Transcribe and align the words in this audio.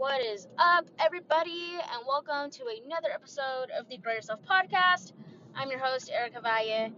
What 0.00 0.22
is 0.22 0.48
up, 0.56 0.86
everybody, 0.98 1.74
and 1.74 2.06
welcome 2.08 2.50
to 2.52 2.62
another 2.86 3.10
episode 3.12 3.66
of 3.78 3.86
the 3.90 3.98
Grow 3.98 4.14
Yourself 4.14 4.40
podcast. 4.50 5.12
I'm 5.54 5.68
your 5.68 5.78
host, 5.78 6.10
Erica 6.10 6.40
Valle, 6.40 6.90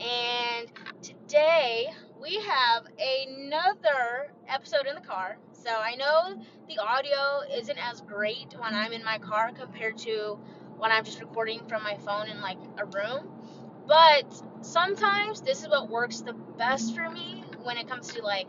and 0.00 0.68
today 1.00 1.86
we 2.20 2.34
have 2.40 2.82
another 2.98 4.32
episode 4.48 4.88
in 4.88 4.96
the 4.96 5.00
car. 5.00 5.38
So 5.52 5.70
I 5.70 5.94
know 5.94 6.42
the 6.68 6.78
audio 6.82 7.42
isn't 7.56 7.78
as 7.78 8.00
great 8.00 8.52
when 8.58 8.74
I'm 8.74 8.92
in 8.92 9.04
my 9.04 9.18
car 9.18 9.52
compared 9.56 9.96
to 9.98 10.36
when 10.78 10.90
I'm 10.90 11.04
just 11.04 11.20
recording 11.20 11.60
from 11.68 11.84
my 11.84 11.96
phone 11.98 12.26
in 12.26 12.40
like 12.40 12.58
a 12.76 12.86
room, 12.86 13.28
but 13.86 14.26
sometimes 14.62 15.42
this 15.42 15.62
is 15.62 15.68
what 15.68 15.88
works 15.88 16.22
the 16.22 16.32
best 16.32 16.96
for 16.96 17.08
me 17.08 17.44
when 17.62 17.76
it 17.76 17.88
comes 17.88 18.14
to 18.14 18.22
like 18.22 18.48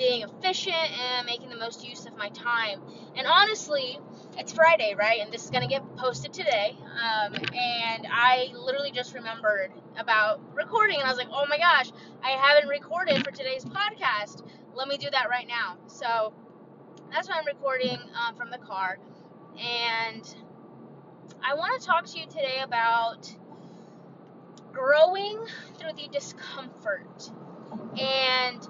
being 0.00 0.22
efficient 0.22 0.74
and 0.74 1.26
making 1.26 1.50
the 1.50 1.56
most 1.58 1.86
use 1.86 2.06
of 2.06 2.16
my 2.16 2.30
time. 2.30 2.80
And 3.16 3.26
honestly, 3.26 3.98
it's 4.38 4.50
Friday, 4.50 4.94
right? 4.98 5.20
And 5.20 5.30
this 5.30 5.44
is 5.44 5.50
going 5.50 5.62
to 5.62 5.68
get 5.68 5.84
posted 5.96 6.32
today. 6.32 6.74
Um, 6.80 7.34
and 7.34 8.06
I 8.10 8.48
literally 8.54 8.92
just 8.92 9.14
remembered 9.14 9.70
about 9.98 10.40
recording, 10.54 10.96
and 10.96 11.04
I 11.04 11.10
was 11.10 11.18
like, 11.18 11.28
oh 11.30 11.44
my 11.50 11.58
gosh, 11.58 11.92
I 12.24 12.30
haven't 12.30 12.70
recorded 12.70 13.22
for 13.22 13.30
today's 13.30 13.62
podcast. 13.66 14.42
Let 14.74 14.88
me 14.88 14.96
do 14.96 15.10
that 15.10 15.28
right 15.28 15.46
now. 15.46 15.76
So 15.86 16.32
that's 17.12 17.28
why 17.28 17.34
I'm 17.38 17.46
recording 17.46 17.98
um, 18.26 18.36
from 18.36 18.50
the 18.50 18.58
car. 18.58 18.98
And 19.58 20.34
I 21.44 21.54
want 21.54 21.78
to 21.78 21.86
talk 21.86 22.06
to 22.06 22.18
you 22.18 22.24
today 22.24 22.60
about 22.64 23.30
growing 24.72 25.44
through 25.78 25.92
the 25.92 26.08
discomfort. 26.10 27.30
And 28.00 28.66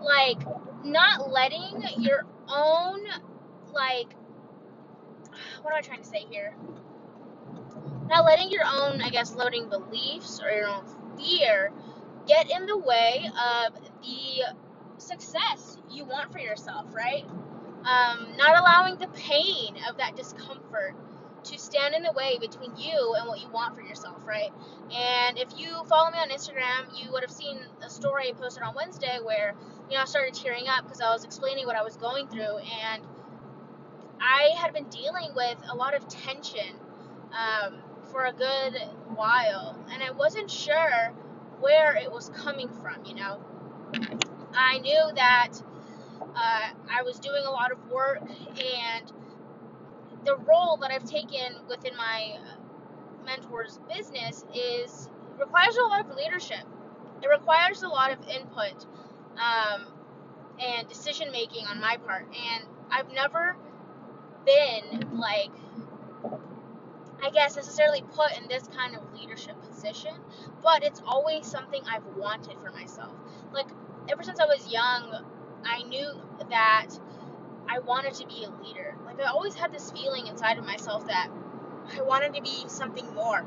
like 0.00 0.38
not 0.84 1.30
letting 1.30 1.82
your 1.98 2.24
own 2.48 3.00
like 3.72 4.14
what 5.62 5.72
am 5.72 5.78
I 5.78 5.80
trying 5.80 6.02
to 6.02 6.08
say 6.08 6.24
here? 6.30 6.54
Not 8.08 8.24
letting 8.24 8.50
your 8.50 8.64
own, 8.64 9.02
I 9.02 9.10
guess, 9.10 9.34
loading 9.34 9.68
beliefs 9.68 10.40
or 10.42 10.50
your 10.50 10.68
own 10.68 10.84
fear 11.18 11.72
get 12.26 12.50
in 12.50 12.66
the 12.66 12.78
way 12.78 13.28
of 13.28 13.74
the 14.02 14.54
success 14.98 15.78
you 15.90 16.04
want 16.04 16.32
for 16.32 16.38
yourself, 16.38 16.86
right? 16.94 17.24
Um, 17.84 18.36
not 18.36 18.58
allowing 18.58 18.96
the 18.98 19.08
pain 19.08 19.76
of 19.88 19.98
that 19.98 20.16
discomfort 20.16 20.94
to 21.44 21.58
stand 21.58 21.94
in 21.94 22.02
the 22.02 22.12
way 22.12 22.38
between 22.40 22.76
you 22.76 23.14
and 23.18 23.28
what 23.28 23.40
you 23.40 23.48
want 23.50 23.76
for 23.76 23.82
yourself, 23.82 24.16
right? 24.24 24.50
And 24.92 25.38
if 25.38 25.48
you 25.56 25.84
follow 25.88 26.10
me 26.10 26.18
on 26.18 26.30
Instagram, 26.30 26.90
you 27.00 27.12
would 27.12 27.22
have 27.22 27.30
seen 27.30 27.58
a 27.84 27.90
story 27.90 28.32
posted 28.36 28.64
on 28.64 28.74
Wednesday 28.74 29.18
where, 29.22 29.54
you 29.88 29.96
know, 29.96 30.02
I 30.02 30.04
started 30.04 30.34
tearing 30.34 30.66
up 30.68 30.84
because 30.84 31.00
I 31.00 31.12
was 31.12 31.24
explaining 31.24 31.66
what 31.66 31.76
I 31.76 31.82
was 31.82 31.96
going 31.96 32.26
through 32.28 32.58
and 32.58 33.02
I 34.20 34.50
had 34.56 34.72
been 34.72 34.88
dealing 34.88 35.30
with 35.34 35.58
a 35.70 35.76
lot 35.76 35.94
of 35.94 36.08
tension 36.08 36.76
um, 37.32 37.76
for 38.10 38.24
a 38.24 38.32
good 38.32 38.74
while 39.14 39.78
and 39.92 40.02
I 40.02 40.10
wasn't 40.10 40.50
sure 40.50 41.12
where 41.60 41.96
it 41.96 42.10
was 42.10 42.30
coming 42.30 42.68
from, 42.68 43.04
you 43.04 43.14
know. 43.14 43.40
I 44.54 44.78
knew 44.78 45.10
that 45.14 45.52
uh, 46.20 46.70
I 46.90 47.02
was 47.02 47.18
doing 47.18 47.42
a 47.46 47.50
lot 47.50 47.72
of 47.72 47.90
work 47.90 48.20
and 48.20 49.12
the 50.24 50.36
role 50.36 50.78
that 50.78 50.90
I've 50.90 51.04
taken 51.04 51.56
within 51.68 51.96
my 51.96 52.38
mentor's 53.24 53.78
business 53.94 54.44
is 54.54 55.08
requires 55.38 55.76
a 55.76 55.82
lot 55.82 56.00
of 56.00 56.16
leadership. 56.16 56.64
It 57.22 57.28
requires 57.28 57.82
a 57.82 57.88
lot 57.88 58.12
of 58.12 58.18
input 58.28 58.86
um, 59.38 59.86
and 60.60 60.88
decision 60.88 61.30
making 61.32 61.66
on 61.66 61.80
my 61.80 61.96
part. 61.98 62.26
And 62.26 62.64
I've 62.90 63.12
never 63.12 63.56
been 64.44 65.18
like, 65.18 65.50
I 67.22 67.30
guess, 67.30 67.56
necessarily 67.56 68.02
put 68.12 68.36
in 68.38 68.48
this 68.48 68.68
kind 68.68 68.96
of 68.96 69.02
leadership 69.18 69.60
position, 69.68 70.14
but 70.62 70.82
it's 70.84 71.02
always 71.06 71.46
something 71.46 71.82
I've 71.90 72.06
wanted 72.16 72.56
for 72.62 72.70
myself. 72.70 73.12
Like, 73.52 73.68
ever 74.08 74.22
since 74.22 74.38
I 74.40 74.44
was 74.44 74.70
young, 74.70 75.24
I 75.64 75.82
knew 75.82 76.12
that 76.50 76.88
I 77.68 77.80
wanted 77.80 78.14
to 78.14 78.26
be 78.26 78.44
a 78.44 78.50
leader. 78.64 78.94
Like 79.04 79.20
I 79.20 79.24
always 79.24 79.54
had 79.54 79.72
this 79.72 79.90
feeling 79.90 80.26
inside 80.26 80.58
of 80.58 80.64
myself 80.64 81.06
that 81.06 81.28
I 81.96 82.02
wanted 82.02 82.34
to 82.34 82.42
be 82.42 82.64
something 82.68 83.12
more. 83.14 83.44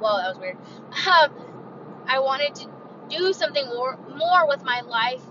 Well, 0.00 0.16
that 0.18 0.28
was 0.28 0.38
weird. 0.38 0.56
Um, 1.08 2.04
I 2.06 2.20
wanted 2.20 2.54
to 2.56 2.68
do 3.08 3.32
something 3.32 3.66
more 3.66 3.98
more 4.16 4.46
with 4.48 4.62
my 4.64 4.80
life 4.82 5.22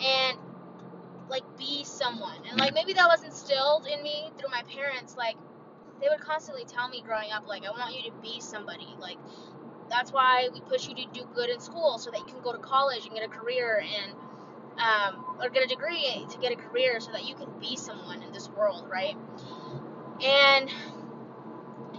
and 0.00 0.38
like 1.28 1.44
be 1.56 1.84
someone. 1.84 2.38
And 2.48 2.58
like 2.58 2.74
maybe 2.74 2.92
that 2.94 3.08
was 3.08 3.22
instilled 3.24 3.86
in 3.86 4.02
me 4.02 4.30
through 4.38 4.50
my 4.50 4.62
parents 4.74 5.16
like 5.16 5.36
they 6.00 6.08
would 6.10 6.20
constantly 6.20 6.64
tell 6.64 6.88
me 6.88 7.02
growing 7.06 7.30
up 7.32 7.46
like 7.46 7.64
I 7.64 7.70
want 7.70 7.94
you 7.94 8.10
to 8.10 8.16
be 8.22 8.40
somebody. 8.40 8.88
Like 8.98 9.18
that's 9.88 10.12
why 10.12 10.48
we 10.52 10.60
push 10.60 10.88
you 10.88 10.94
to 10.94 11.06
do 11.12 11.26
good 11.34 11.50
in 11.50 11.60
school 11.60 11.98
so 11.98 12.10
that 12.10 12.20
you 12.20 12.26
can 12.26 12.42
go 12.42 12.52
to 12.52 12.58
college 12.58 13.06
and 13.06 13.14
get 13.14 13.24
a 13.24 13.28
career 13.28 13.82
and 13.82 14.12
um, 14.78 15.36
or 15.40 15.48
get 15.50 15.64
a 15.64 15.66
degree 15.66 16.26
to 16.30 16.38
get 16.38 16.52
a 16.52 16.56
career 16.56 17.00
so 17.00 17.12
that 17.12 17.24
you 17.24 17.34
can 17.34 17.48
be 17.60 17.76
someone 17.76 18.22
in 18.22 18.32
this 18.32 18.48
world, 18.48 18.88
right? 18.90 19.16
And, 20.22 20.70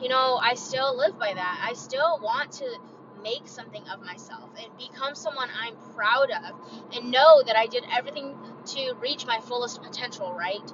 you 0.02 0.10
know, 0.10 0.40
I 0.42 0.56
still 0.56 0.98
live 0.98 1.18
by 1.20 1.34
that. 1.34 1.62
I 1.64 1.74
still 1.74 2.20
want 2.22 2.52
to 2.54 2.78
make 3.24 3.48
something 3.48 3.84
of 3.88 4.02
myself 4.02 4.50
and 4.62 4.78
become 4.78 5.16
someone 5.16 5.50
I'm 5.58 5.76
proud 5.96 6.30
of 6.30 6.96
and 6.96 7.12
know 7.12 7.42
that 7.44 7.56
I 7.56 7.68
did 7.68 7.86
everything 7.92 8.36
to 8.66 8.94
reach 9.02 9.26
my 9.26 9.40
fullest 9.40 9.82
potential, 9.82 10.34
right? 10.34 10.72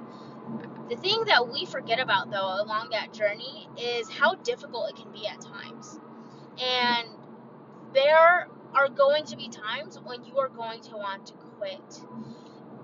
The 0.90 0.96
thing 0.96 1.26
that 1.28 1.48
we 1.48 1.66
forget 1.66 2.00
about, 2.00 2.32
though, 2.32 2.62
along 2.64 2.90
that 2.92 3.14
journey 3.14 3.70
is 3.78 4.10
how 4.10 4.36
difficult 4.36 4.90
it 4.90 4.96
can 4.96 5.12
be 5.12 5.28
at 5.28 5.40
times. 5.40 6.00
And 6.60 7.08
there 7.94 8.48
are 8.74 8.90
going 8.90 9.26
to 9.26 9.38
be 9.38 9.50
times 9.50 10.00
when 10.04 10.24
you 10.24 10.38
are 10.40 10.50
going 10.50 10.82
to 10.82 10.96
want 10.96 11.28
to 11.28 11.34
quit. 11.58 12.02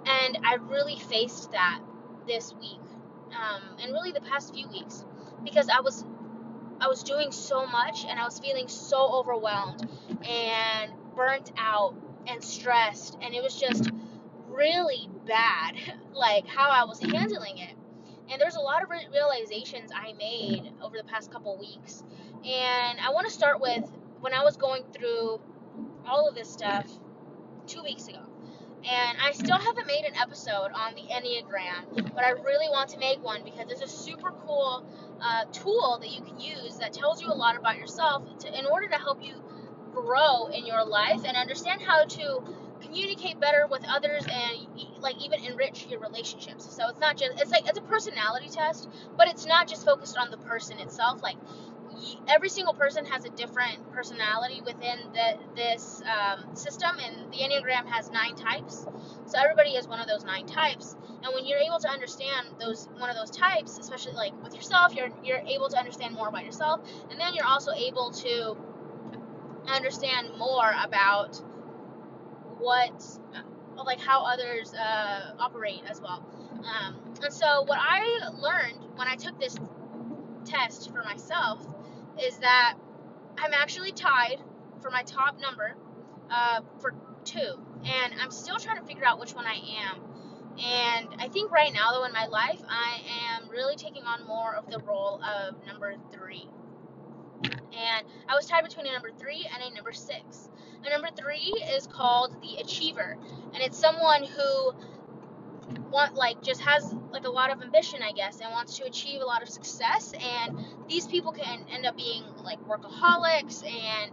And 0.06 0.38
I 0.46 0.56
really 0.56 1.00
faced 1.00 1.52
that 1.52 1.80
this 2.28 2.54
week, 2.54 2.82
um, 3.32 3.62
and 3.82 3.92
really 3.92 4.12
the 4.12 4.22
past 4.22 4.54
few 4.54 4.68
weeks, 4.70 5.04
because 5.44 5.68
I 5.70 5.82
was 5.82 6.06
I 6.80 6.88
was 6.88 7.04
doing 7.04 7.32
so 7.32 7.66
much 7.66 8.06
and 8.08 8.20
I 8.20 8.26
was 8.26 8.40
feeling 8.40 8.68
so 8.68 8.98
overwhelmed 9.14 9.88
and 10.28 10.92
burnt 11.16 11.52
out 11.58 11.96
and 12.28 12.44
stressed, 12.44 13.18
and 13.22 13.34
it 13.34 13.42
was 13.42 13.60
just 13.60 13.90
really 14.48 15.10
bad, 15.28 15.76
like 16.14 16.48
how 16.48 16.70
I 16.70 16.86
was 16.86 17.00
handling 17.00 17.58
it. 17.58 17.76
And 18.32 18.42
there's 18.42 18.56
a 18.56 18.62
lot 18.62 18.82
of 18.82 18.90
realizations 18.90 19.92
I 19.94 20.14
made 20.14 20.74
over 20.82 20.98
the 20.98 21.04
past 21.04 21.32
couple 21.32 21.58
weeks. 21.60 22.04
And 22.44 23.00
I 23.00 23.12
want 23.12 23.28
to 23.28 23.34
start 23.34 23.62
with 23.62 23.84
when 24.20 24.34
I 24.34 24.44
was 24.44 24.58
going 24.58 24.84
through 24.92 25.40
all 26.08 26.28
of 26.28 26.34
this 26.34 26.52
stuff 26.52 26.88
two 27.68 27.84
weeks 27.84 28.08
ago. 28.08 28.25
And 28.88 29.18
I 29.20 29.32
still 29.32 29.58
haven't 29.58 29.88
made 29.88 30.06
an 30.06 30.16
episode 30.16 30.70
on 30.74 30.94
the 30.94 31.02
Enneagram, 31.02 32.14
but 32.14 32.24
I 32.24 32.32
really 32.32 32.70
want 32.70 32.90
to 32.90 33.00
make 33.00 33.24
one 33.24 33.44
because 33.44 33.72
it's 33.72 33.82
a 33.82 33.88
super 33.88 34.32
cool 34.46 34.86
uh, 35.22 35.46
tool 35.52 35.98
that 36.02 36.12
you 36.12 36.22
can 36.22 36.40
use 36.40 36.78
that 36.78 36.94
tells 36.94 37.22
you 37.22 37.32
a 37.32 37.34
lot 37.34 37.58
about 37.58 37.78
yourself 37.78 38.24
to, 38.40 38.60
in 38.60 38.66
order 38.68 38.88
to 38.88 38.96
help 38.96 39.24
you 39.24 39.34
grow 39.92 40.48
in 40.48 40.68
your 40.68 40.86
life 40.86 41.22
and 41.26 41.36
understand 41.36 41.82
how 41.82 42.06
to 42.06 42.44
communicate 42.82 43.40
better 43.40 43.66
with 43.70 43.84
others 43.88 44.24
and 44.30 44.68
like 45.00 45.16
even 45.24 45.44
enrich 45.46 45.88
your 45.90 46.00
relationships. 46.00 46.66
So 46.76 46.88
it's 46.90 47.00
not 47.00 47.18
just 47.18 47.42
it's 47.42 47.52
like 47.52 47.68
it's 47.68 47.80
a 47.80 47.82
personality 47.82 48.50
test, 48.50 48.90
but 49.18 49.28
it's 49.28 49.46
not 49.46 49.68
just 49.68 49.84
focused 49.86 50.18
on 50.18 50.30
the 50.30 50.38
person 50.38 50.80
itself. 50.80 51.24
Like 51.24 51.38
every 52.28 52.50
single 52.50 52.74
person 52.74 53.06
has 53.06 53.26
a 53.26 53.30
different 53.30 53.92
personality 53.92 54.62
within 54.66 55.00
the, 55.14 55.38
this 55.56 56.02
um, 56.04 56.56
system, 56.56 56.98
and 57.00 57.32
the 57.32 57.38
Enneagram 57.38 57.88
has 57.88 58.12
nine 58.12 58.36
types. 58.36 58.86
So 59.26 59.40
everybody 59.40 59.72
is 59.72 59.88
one 59.88 60.00
of 60.00 60.08
those 60.08 60.24
nine 60.24 60.46
types. 60.46 60.96
And 61.24 61.34
when 61.34 61.46
you're 61.46 61.60
able 61.60 61.80
to 61.80 61.90
understand 61.90 62.48
those 62.60 62.88
one 62.98 63.10
of 63.10 63.16
those 63.16 63.32
types, 63.32 63.80
especially 63.80 64.14
like 64.14 64.32
with 64.44 64.54
yourself, 64.54 64.94
you're 64.94 65.10
you're 65.24 65.40
able 65.48 65.70
to 65.70 65.78
understand 65.78 66.14
more 66.14 66.28
about 66.28 66.46
yourself, 66.46 66.82
and 67.10 67.20
then 67.20 67.34
you're 67.34 67.48
also 67.48 67.72
able 67.72 68.12
to 68.12 68.56
understand 69.68 70.30
more 70.38 70.72
about 70.84 71.42
what 72.60 73.04
like 73.86 74.00
how 74.00 74.24
others 74.26 74.74
uh, 74.74 75.34
operate 75.40 75.82
as 75.90 76.02
well. 76.02 76.26
Um, 76.60 76.96
and 77.24 77.34
so 77.34 77.64
what 77.64 77.80
I 77.80 78.30
learned 78.40 78.80
when 78.96 79.08
I 79.08 79.16
took 79.16 79.40
this 79.40 79.58
test 80.46 80.92
for 80.92 81.04
myself 81.04 81.66
is 82.22 82.38
that 82.40 82.76
I'm 83.38 83.54
actually 83.54 83.92
tied 83.92 84.38
for 84.82 84.90
my 84.90 85.04
top 85.04 85.40
number 85.40 85.76
uh, 86.30 86.62
for 86.80 86.94
two, 87.24 87.40
and 87.86 88.14
I'm 88.22 88.32
still 88.32 88.58
trying 88.58 88.80
to 88.80 88.86
figure 88.86 89.06
out 89.06 89.20
which 89.20 89.34
one 89.34 89.46
I 89.46 89.56
am. 89.56 90.02
And 90.58 91.08
I 91.20 91.28
think 91.28 91.52
right 91.52 91.74
now, 91.74 91.92
though, 91.92 92.06
in 92.06 92.14
my 92.14 92.28
life, 92.28 92.62
I 92.70 93.02
am 93.34 93.50
really 93.50 93.76
taking 93.76 94.04
on 94.04 94.26
more 94.26 94.56
of 94.56 94.70
the 94.70 94.80
role 94.80 95.22
of 95.22 95.56
number 95.68 95.96
three. 96.12 96.48
And 97.44 98.08
I 98.30 98.36
was 98.36 98.46
tied 98.46 98.64
between 98.64 98.88
a 98.88 98.92
number 98.94 99.12
three 99.12 99.48
and 99.54 99.62
a 99.62 99.76
number 99.76 99.92
six. 99.92 100.50
A 100.86 100.90
number 100.90 101.10
three 101.18 101.62
is 101.76 101.88
called 101.88 102.42
the 102.42 102.62
achiever, 102.62 103.18
and 103.54 103.62
it's 103.62 103.78
someone 103.78 104.24
who 104.24 104.74
want 105.92 106.16
like 106.16 106.42
just 106.42 106.62
has 106.62 106.96
like 107.12 107.26
a 107.26 107.30
lot 107.30 107.52
of 107.52 107.62
ambition 107.62 108.02
I 108.04 108.12
guess 108.12 108.40
and 108.40 108.52
wants 108.52 108.78
to 108.78 108.86
achieve 108.86 109.22
a 109.22 109.26
lot 109.26 109.42
of 109.42 109.50
success 109.50 110.14
these 110.88 111.08
people 111.08 111.32
can 111.32 111.66
end 111.72 111.86
up 111.86 111.98
being 111.98 112.24
like 112.44 112.60
workaholics 112.66 113.66
and 113.66 114.12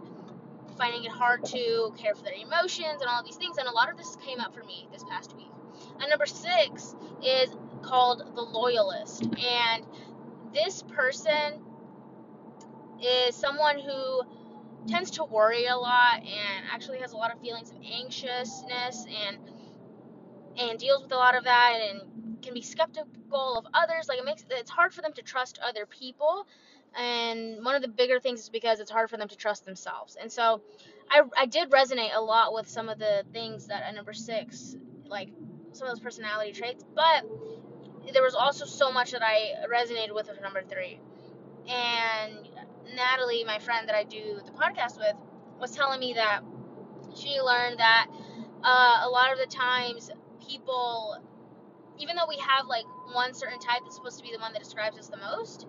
finding 0.77 1.05
it 1.05 1.11
hard 1.11 1.45
to 1.45 1.93
care 1.99 2.15
for 2.15 2.23
their 2.23 2.35
emotions 2.35 3.01
and 3.01 3.09
all 3.09 3.23
these 3.23 3.37
things 3.37 3.57
and 3.59 3.69
a 3.69 3.73
lot 3.73 3.91
of 3.91 3.97
this 3.97 4.17
came 4.25 4.41
up 4.41 4.55
for 4.55 4.65
me 4.65 4.89
this 4.93 5.05
past 5.05 5.37
week. 5.37 5.51
And 6.01 6.09
number 6.09 6.27
6 6.27 6.95
is 7.25 7.51
called 7.83 8.23
the 8.35 8.43
loyalist 8.43 9.23
and 9.23 9.85
this 10.53 10.83
person 10.83 11.61
is 13.01 13.35
someone 13.35 13.79
who 13.79 14.23
tends 14.89 15.11
to 15.13 15.25
worry 15.25 15.67
a 15.67 15.77
lot 15.77 16.21
and 16.21 16.67
actually 16.71 16.99
has 16.99 17.13
a 17.13 17.17
lot 17.17 17.33
of 17.33 17.41
feelings 17.41 17.71
of 17.71 17.77
anxiousness 17.85 19.07
and 19.27 19.39
and 20.59 20.79
deals 20.79 21.03
with 21.03 21.13
a 21.13 21.17
lot 21.17 21.35
of 21.35 21.45
that 21.45 21.79
and 21.81 22.22
can 22.43 22.55
be 22.55 22.63
skeptical 22.63 23.59
of 23.59 23.67
others. 23.75 24.09
Like 24.09 24.19
it 24.19 24.25
makes 24.25 24.45
it's 24.51 24.71
hard 24.71 24.95
for 24.95 25.03
them 25.03 25.13
to 25.15 25.23
trust 25.23 25.59
other 25.67 25.87
people. 25.87 26.47
And 26.97 27.65
one 27.65 27.75
of 27.77 27.83
the 27.83 27.89
bigger 27.89 28.21
things 28.21 28.41
is 28.41 28.49
because 28.51 28.81
it's 28.81 28.91
hard 28.91 29.11
for 29.11 29.17
them 29.19 29.29
to 29.29 29.37
trust 29.37 29.65
themselves. 29.65 30.17
And 30.21 30.31
so 30.33 30.63
i, 31.11 31.23
I 31.37 31.47
did 31.47 31.71
resonate 31.71 32.17
a 32.17 32.21
lot 32.21 32.55
with 32.55 32.69
some 32.69 32.89
of 32.89 32.99
the 32.99 33.25
things 33.33 33.69
that 33.69 33.83
at 33.83 33.95
number 33.95 34.13
six 34.13 34.77
like 35.09 35.29
some 35.73 35.89
of 35.89 35.95
those 35.95 36.01
personality 36.03 36.53
traits. 36.53 36.85
But 36.95 37.25
there 38.13 38.23
was 38.23 38.35
also 38.35 38.65
so 38.67 38.93
much 38.93 39.13
that 39.13 39.23
i 39.23 39.55
resonated 39.73 40.15
with 40.15 40.29
with 40.29 40.41
number 40.43 40.63
three. 40.63 41.01
And 41.69 42.49
Natalie, 42.95 43.45
my 43.45 43.59
friend 43.61 43.89
that 43.89 43.97
I 43.97 44.05
do 44.05 44.41
the 44.45 44.53
podcast 44.53 44.99
with, 44.99 45.17
was 45.61 45.73
telling 45.73 46.01
me 46.01 46.15
that 46.15 46.43
she 47.17 47.41
learned 47.41 47.79
that 47.81 48.07
uh, 48.65 49.01
a 49.05 49.09
lot 49.11 49.33
of 49.33 49.39
the 49.39 49.47
times 49.47 50.11
people, 50.47 51.19
even 52.03 52.17
though 52.17 52.27
we 52.29 52.37
have 52.37 52.67
like 52.67 52.85
one 53.13 53.33
certain 53.33 53.61
type 53.61 53.81
that's 53.85 53.97
supposed 53.97 54.19
to 54.19 54.25
be 54.25 54.33
the 54.33 54.41
one 54.41 54.53
that 54.53 54.63
describes 54.63 54.99
us 54.99 55.09
the 55.09 55.17
most, 55.17 55.67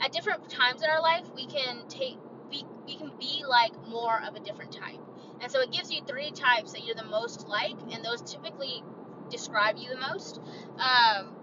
at 0.00 0.12
different 0.12 0.48
times 0.50 0.82
in 0.82 0.90
our 0.90 1.00
life 1.00 1.24
we 1.34 1.46
can 1.46 1.88
take 1.88 2.18
we, 2.50 2.64
we 2.86 2.96
can 2.96 3.12
be 3.18 3.44
like 3.46 3.72
more 3.88 4.20
of 4.26 4.34
a 4.34 4.40
different 4.40 4.72
type. 4.72 5.00
And 5.40 5.52
so 5.52 5.60
it 5.60 5.70
gives 5.70 5.92
you 5.92 6.00
three 6.06 6.30
types 6.30 6.72
that 6.72 6.84
you're 6.84 6.96
the 6.96 7.04
most 7.04 7.46
like, 7.46 7.76
and 7.92 8.04
those 8.04 8.22
typically 8.22 8.82
describe 9.30 9.76
you 9.76 9.88
the 9.90 10.00
most. 10.00 10.40
Um, 10.78 11.34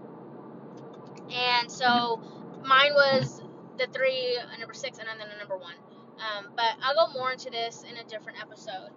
and 1.31 1.71
so 1.71 2.19
mine 2.65 2.91
was 2.93 3.41
the 3.77 3.87
three, 3.93 4.37
a 4.37 4.59
number 4.59 4.73
six, 4.73 4.97
and 4.97 5.07
then 5.07 5.27
a 5.27 5.37
number 5.37 5.55
one. 5.55 5.75
Um, 6.17 6.47
but 6.55 6.75
I'll 6.81 7.07
go 7.07 7.13
more 7.13 7.31
into 7.31 7.49
this 7.49 7.83
in 7.89 7.97
a 7.97 8.03
different 8.03 8.39
episode. 8.41 8.89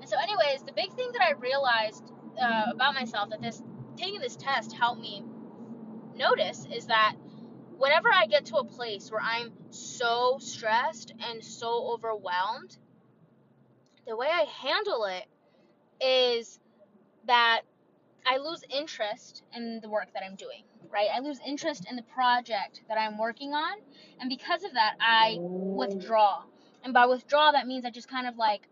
And 0.00 0.08
so, 0.08 0.16
anyways, 0.22 0.62
the 0.62 0.72
big 0.72 0.92
thing 0.92 1.10
that 1.12 1.22
I 1.22 1.32
realized 1.32 2.04
uh, 2.40 2.70
about 2.70 2.94
myself 2.94 3.30
that 3.30 3.40
this 3.40 3.62
taking 3.96 4.20
this 4.20 4.36
test 4.36 4.72
helped 4.72 5.00
me 5.00 5.24
notice 6.14 6.66
is 6.72 6.86
that 6.86 7.14
whenever 7.76 8.08
I 8.12 8.26
get 8.26 8.46
to 8.46 8.56
a 8.56 8.64
place 8.64 9.10
where 9.10 9.22
I'm 9.22 9.52
so 9.70 10.38
stressed 10.40 11.12
and 11.30 11.44
so 11.44 11.92
overwhelmed, 11.92 12.76
the 14.06 14.16
way 14.16 14.28
I 14.32 14.44
handle 14.62 15.04
it 15.04 15.26
is 16.00 16.58
that 17.26 17.62
I 18.24 18.38
lose 18.38 18.62
interest 18.70 19.42
in 19.54 19.80
the 19.80 19.88
work 19.88 20.12
that 20.14 20.22
I'm 20.24 20.36
doing 20.36 20.62
right? 20.90 21.08
I 21.14 21.20
lose 21.20 21.38
interest 21.46 21.86
in 21.88 21.96
the 21.96 22.02
project 22.02 22.82
that 22.88 22.98
I'm 22.98 23.18
working 23.18 23.52
on, 23.52 23.78
and 24.20 24.28
because 24.28 24.64
of 24.64 24.72
that, 24.74 24.94
I 25.00 25.36
withdraw. 25.40 26.42
And 26.84 26.94
by 26.94 27.06
withdraw, 27.06 27.52
that 27.52 27.66
means 27.66 27.84
I 27.84 27.90
just 27.90 28.08
kind 28.08 28.26
of 28.26 28.36
like 28.36 28.68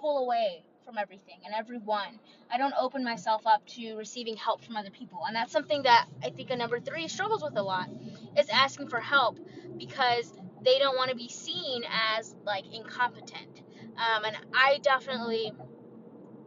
pull 0.00 0.24
away 0.24 0.64
from 0.84 0.98
everything 0.98 1.38
and 1.44 1.54
everyone. 1.54 2.18
I 2.50 2.58
don't 2.58 2.74
open 2.78 3.04
myself 3.04 3.46
up 3.46 3.66
to 3.68 3.94
receiving 3.94 4.36
help 4.36 4.64
from 4.64 4.76
other 4.76 4.90
people. 4.90 5.20
And 5.26 5.34
that's 5.36 5.52
something 5.52 5.82
that 5.82 6.06
I 6.22 6.30
think 6.30 6.50
a 6.50 6.56
number 6.56 6.80
three 6.80 7.08
struggles 7.08 7.42
with 7.42 7.56
a 7.56 7.62
lot 7.62 7.88
is 8.38 8.48
asking 8.48 8.88
for 8.88 9.00
help 9.00 9.38
because 9.76 10.32
they 10.64 10.78
don't 10.78 10.96
want 10.96 11.10
to 11.10 11.16
be 11.16 11.28
seen 11.28 11.82
as 12.18 12.34
like 12.44 12.64
incompetent. 12.72 13.62
Um, 13.96 14.24
and 14.24 14.36
I 14.54 14.78
definitely 14.82 15.52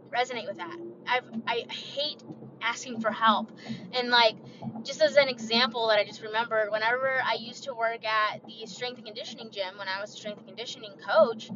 resonate 0.09 0.47
with 0.47 0.57
that. 0.57 0.77
I've, 1.07 1.25
I 1.47 1.65
hate 1.71 2.23
asking 2.61 3.01
for 3.01 3.11
help. 3.11 3.51
And 3.93 4.09
like, 4.09 4.35
just 4.83 5.01
as 5.01 5.15
an 5.15 5.29
example 5.29 5.87
that 5.89 5.99
I 5.99 6.03
just 6.03 6.21
remembered, 6.21 6.71
whenever 6.71 7.21
I 7.23 7.35
used 7.35 7.63
to 7.65 7.73
work 7.73 8.05
at 8.05 8.41
the 8.45 8.65
strength 8.65 8.97
and 8.97 9.05
conditioning 9.05 9.49
gym 9.51 9.77
when 9.77 9.87
I 9.87 10.01
was 10.01 10.11
a 10.11 10.17
strength 10.17 10.39
and 10.39 10.47
conditioning 10.47 10.93
coach, 11.07 11.49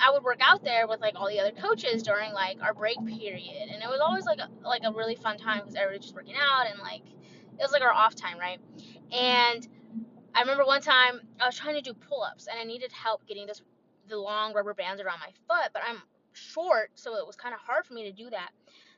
I 0.00 0.10
would 0.12 0.22
work 0.22 0.38
out 0.40 0.64
there 0.64 0.86
with 0.86 1.00
like 1.00 1.14
all 1.16 1.28
the 1.28 1.40
other 1.40 1.52
coaches 1.52 2.02
during 2.02 2.32
like 2.32 2.58
our 2.62 2.74
break 2.74 2.98
period, 3.06 3.68
and 3.70 3.82
it 3.82 3.88
was 3.88 4.00
always 4.00 4.24
like 4.24 4.38
a, 4.38 4.48
like 4.66 4.82
a 4.84 4.92
really 4.92 5.16
fun 5.16 5.38
time 5.38 5.60
because 5.60 5.74
everybody 5.74 5.98
was 5.98 6.06
just 6.06 6.14
working 6.14 6.34
out 6.36 6.66
and 6.70 6.78
like 6.80 7.02
it 7.04 7.60
was 7.62 7.72
like 7.72 7.82
our 7.82 7.92
off 7.92 8.14
time, 8.14 8.38
right? 8.38 8.60
And 9.12 9.66
I 10.34 10.40
remember 10.40 10.64
one 10.64 10.80
time 10.80 11.20
I 11.40 11.46
was 11.46 11.56
trying 11.56 11.74
to 11.74 11.82
do 11.82 11.94
pull 11.94 12.22
ups 12.22 12.46
and 12.46 12.58
I 12.58 12.64
needed 12.64 12.92
help 12.92 13.26
getting 13.26 13.46
this 13.46 13.60
the 14.08 14.16
long 14.16 14.52
rubber 14.52 14.74
bands 14.74 15.00
around 15.00 15.20
my 15.20 15.32
foot, 15.48 15.70
but 15.72 15.82
I'm 15.86 16.02
short, 16.32 16.90
so 16.94 17.16
it 17.16 17.26
was 17.26 17.36
kind 17.36 17.54
of 17.54 17.60
hard 17.60 17.86
for 17.86 17.94
me 17.94 18.04
to 18.04 18.12
do 18.12 18.30
that. 18.30 18.50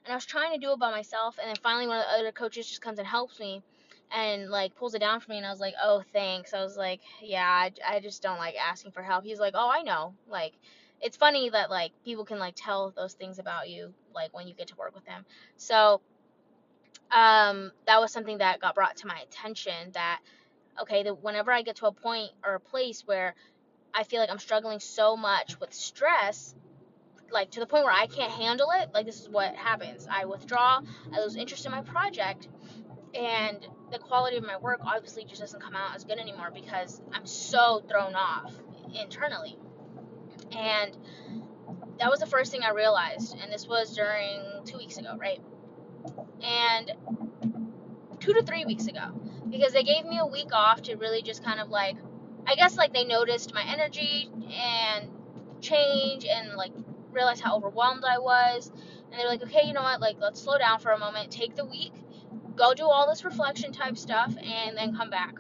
And 0.04 0.12
I 0.12 0.16
was 0.16 0.24
trying 0.24 0.52
to 0.52 0.58
do 0.58 0.72
it 0.72 0.78
by 0.78 0.90
myself, 0.90 1.38
and 1.38 1.48
then 1.48 1.56
finally 1.62 1.86
one 1.86 1.98
of 1.98 2.04
the 2.04 2.18
other 2.20 2.32
coaches 2.32 2.68
just 2.68 2.82
comes 2.82 2.98
and 2.98 3.06
helps 3.06 3.38
me, 3.40 3.62
and 4.10 4.50
like 4.50 4.74
pulls 4.76 4.94
it 4.94 5.00
down 5.00 5.20
for 5.20 5.30
me, 5.30 5.38
and 5.38 5.46
I 5.46 5.50
was 5.50 5.60
like, 5.60 5.74
oh 5.82 6.02
thanks. 6.12 6.54
I 6.54 6.62
was 6.62 6.76
like, 6.76 7.00
yeah, 7.22 7.46
I, 7.46 7.72
I 7.88 8.00
just 8.00 8.22
don't 8.22 8.38
like 8.38 8.54
asking 8.56 8.92
for 8.92 9.02
help. 9.02 9.24
He's 9.24 9.40
like, 9.40 9.54
oh 9.56 9.70
I 9.70 9.82
know, 9.82 10.14
like 10.28 10.54
it's 11.00 11.16
funny 11.16 11.50
that 11.50 11.70
like 11.70 11.92
people 12.04 12.24
can 12.24 12.38
like 12.38 12.54
tell 12.56 12.92
those 12.96 13.14
things 13.14 13.38
about 13.38 13.68
you 13.68 13.92
like 14.14 14.34
when 14.34 14.48
you 14.48 14.54
get 14.54 14.68
to 14.68 14.76
work 14.76 14.94
with 14.94 15.04
them. 15.04 15.24
So 15.56 16.00
um, 17.10 17.70
that 17.86 18.00
was 18.00 18.12
something 18.12 18.38
that 18.38 18.60
got 18.60 18.74
brought 18.74 18.96
to 18.98 19.06
my 19.06 19.18
attention 19.20 19.92
that 19.92 20.20
okay, 20.80 21.04
that 21.04 21.22
whenever 21.22 21.52
I 21.52 21.62
get 21.62 21.76
to 21.76 21.86
a 21.86 21.92
point 21.92 22.30
or 22.44 22.54
a 22.54 22.60
place 22.60 23.02
where 23.06 23.34
I 23.94 24.02
feel 24.02 24.20
like 24.20 24.30
I'm 24.30 24.38
struggling 24.38 24.80
so 24.80 25.16
much 25.16 25.58
with 25.60 25.72
stress, 25.72 26.54
like 27.30 27.52
to 27.52 27.60
the 27.60 27.66
point 27.66 27.84
where 27.84 27.92
I 27.92 28.06
can't 28.06 28.32
handle 28.32 28.68
it, 28.80 28.90
like 28.92 29.06
this 29.06 29.20
is 29.20 29.28
what 29.28 29.54
happens. 29.54 30.08
I 30.10 30.24
withdraw, 30.24 30.80
I 31.12 31.20
lose 31.20 31.36
interest 31.36 31.64
in 31.64 31.72
my 31.72 31.82
project, 31.82 32.48
and 33.14 33.66
the 33.94 34.00
quality 34.00 34.36
of 34.36 34.44
my 34.44 34.56
work 34.56 34.80
obviously 34.84 35.24
just 35.24 35.40
doesn't 35.40 35.62
come 35.62 35.76
out 35.76 35.94
as 35.94 36.02
good 36.04 36.18
anymore 36.18 36.50
because 36.52 37.00
I'm 37.12 37.26
so 37.26 37.82
thrown 37.88 38.14
off 38.16 38.52
internally. 39.00 39.56
And 40.50 40.96
that 42.00 42.10
was 42.10 42.18
the 42.18 42.26
first 42.26 42.50
thing 42.50 42.62
I 42.64 42.70
realized, 42.70 43.36
and 43.40 43.52
this 43.52 43.68
was 43.68 43.94
during 43.94 44.62
two 44.64 44.78
weeks 44.78 44.96
ago, 44.98 45.16
right? 45.16 45.40
And 46.42 46.92
two 48.18 48.32
to 48.32 48.42
three 48.42 48.64
weeks 48.64 48.86
ago, 48.86 49.12
because 49.48 49.72
they 49.72 49.84
gave 49.84 50.04
me 50.04 50.18
a 50.18 50.26
week 50.26 50.52
off 50.52 50.82
to 50.82 50.96
really 50.96 51.22
just 51.22 51.44
kind 51.44 51.60
of 51.60 51.68
like, 51.68 51.96
I 52.48 52.56
guess 52.56 52.76
like 52.76 52.92
they 52.92 53.04
noticed 53.04 53.54
my 53.54 53.62
energy 53.64 54.28
and 54.52 55.08
change 55.60 56.26
and 56.26 56.56
like 56.56 56.72
realized 57.12 57.42
how 57.42 57.56
overwhelmed 57.56 58.04
I 58.04 58.18
was. 58.18 58.72
And 59.10 59.20
they 59.20 59.24
were 59.24 59.30
like, 59.30 59.42
okay, 59.44 59.68
you 59.68 59.72
know 59.72 59.82
what? 59.82 60.00
Like, 60.00 60.16
let's 60.20 60.40
slow 60.40 60.58
down 60.58 60.80
for 60.80 60.90
a 60.90 60.98
moment, 60.98 61.30
take 61.30 61.54
the 61.54 61.64
week, 61.64 61.92
go 62.56 62.74
do 62.74 62.84
all 62.84 63.08
this 63.08 63.24
reflection 63.24 63.72
type 63.72 63.96
stuff, 63.96 64.34
and 64.36 64.76
then 64.76 64.96
come 64.96 65.10
back. 65.10 65.34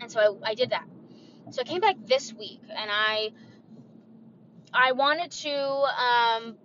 And 0.00 0.10
so 0.10 0.38
I, 0.44 0.50
I 0.50 0.54
did 0.54 0.70
that. 0.70 0.84
So 1.50 1.62
I 1.62 1.64
came 1.64 1.80
back 1.80 1.96
this 2.04 2.32
week, 2.32 2.60
and 2.68 2.90
I 2.90 3.32
I 4.72 4.92
wanted 4.92 5.30
to 5.30 5.54
um, 5.54 6.56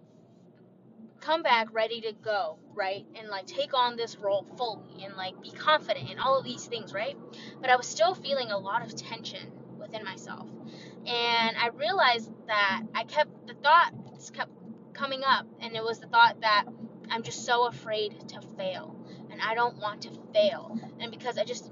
come 1.19 1.43
back 1.43 1.67
ready 1.73 2.01
to 2.01 2.13
go, 2.13 2.57
right? 2.73 3.05
And 3.15 3.29
like 3.29 3.45
take 3.45 3.73
on 3.73 3.95
this 3.95 4.17
role 4.17 4.45
fully 4.57 5.03
and 5.03 5.15
like 5.15 5.41
be 5.41 5.51
confident 5.51 6.09
and 6.09 6.19
all 6.19 6.37
of 6.37 6.43
these 6.43 6.65
things, 6.65 6.93
right? 6.93 7.15
But 7.61 7.69
I 7.69 7.75
was 7.75 7.87
still 7.87 8.15
feeling 8.15 8.51
a 8.51 8.57
lot 8.57 8.83
of 8.83 8.95
tension 8.95 9.51
within 9.79 10.03
myself. 10.03 10.47
And 11.05 11.57
I 11.57 11.69
realized 11.75 12.31
that 12.47 12.81
I 12.93 13.03
kept, 13.03 13.47
the 13.47 13.53
thoughts 13.53 14.29
kept 14.31 14.51
coming 14.93 15.21
up, 15.25 15.45
and 15.61 15.75
it 15.75 15.83
was 15.83 15.99
the 15.99 16.07
thought 16.07 16.41
that 16.41 16.65
I'm 17.09 17.23
just 17.23 17.45
so 17.45 17.67
afraid 17.67 18.27
to 18.29 18.41
fail, 18.57 18.95
and 19.39 19.49
I 19.49 19.55
don't 19.55 19.77
want 19.77 20.01
to 20.03 20.11
fail. 20.33 20.77
And 20.99 21.11
because 21.11 21.37
I 21.37 21.43
just, 21.43 21.71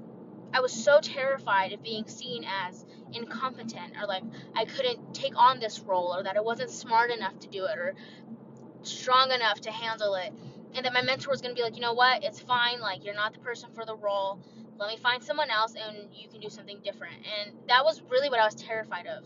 I 0.52 0.60
was 0.60 0.72
so 0.72 1.00
terrified 1.00 1.72
of 1.72 1.82
being 1.82 2.06
seen 2.06 2.44
as 2.44 2.84
incompetent, 3.12 3.94
or 4.00 4.06
like 4.06 4.22
I 4.54 4.64
couldn't 4.64 5.14
take 5.14 5.36
on 5.36 5.60
this 5.60 5.80
role, 5.80 6.14
or 6.14 6.22
that 6.22 6.36
I 6.36 6.40
wasn't 6.40 6.70
smart 6.70 7.10
enough 7.10 7.38
to 7.40 7.48
do 7.48 7.64
it, 7.64 7.78
or 7.78 7.94
strong 8.82 9.30
enough 9.32 9.60
to 9.62 9.70
handle 9.70 10.14
it. 10.14 10.32
And 10.74 10.84
that 10.84 10.92
my 10.92 11.02
mentor 11.02 11.30
was 11.30 11.40
going 11.40 11.54
to 11.54 11.58
be 11.58 11.62
like, 11.62 11.76
you 11.76 11.80
know 11.80 11.94
what, 11.94 12.22
it's 12.24 12.40
fine, 12.40 12.80
like, 12.80 13.04
you're 13.04 13.14
not 13.14 13.32
the 13.32 13.40
person 13.40 13.70
for 13.74 13.84
the 13.84 13.96
role 13.96 14.38
let 14.78 14.88
me 14.88 14.96
find 14.96 15.22
someone 15.22 15.50
else 15.50 15.74
and 15.74 16.08
you 16.14 16.28
can 16.28 16.40
do 16.40 16.48
something 16.48 16.78
different. 16.84 17.16
And 17.16 17.56
that 17.68 17.84
was 17.84 18.02
really 18.10 18.28
what 18.28 18.38
I 18.38 18.44
was 18.44 18.54
terrified 18.54 19.06
of 19.06 19.24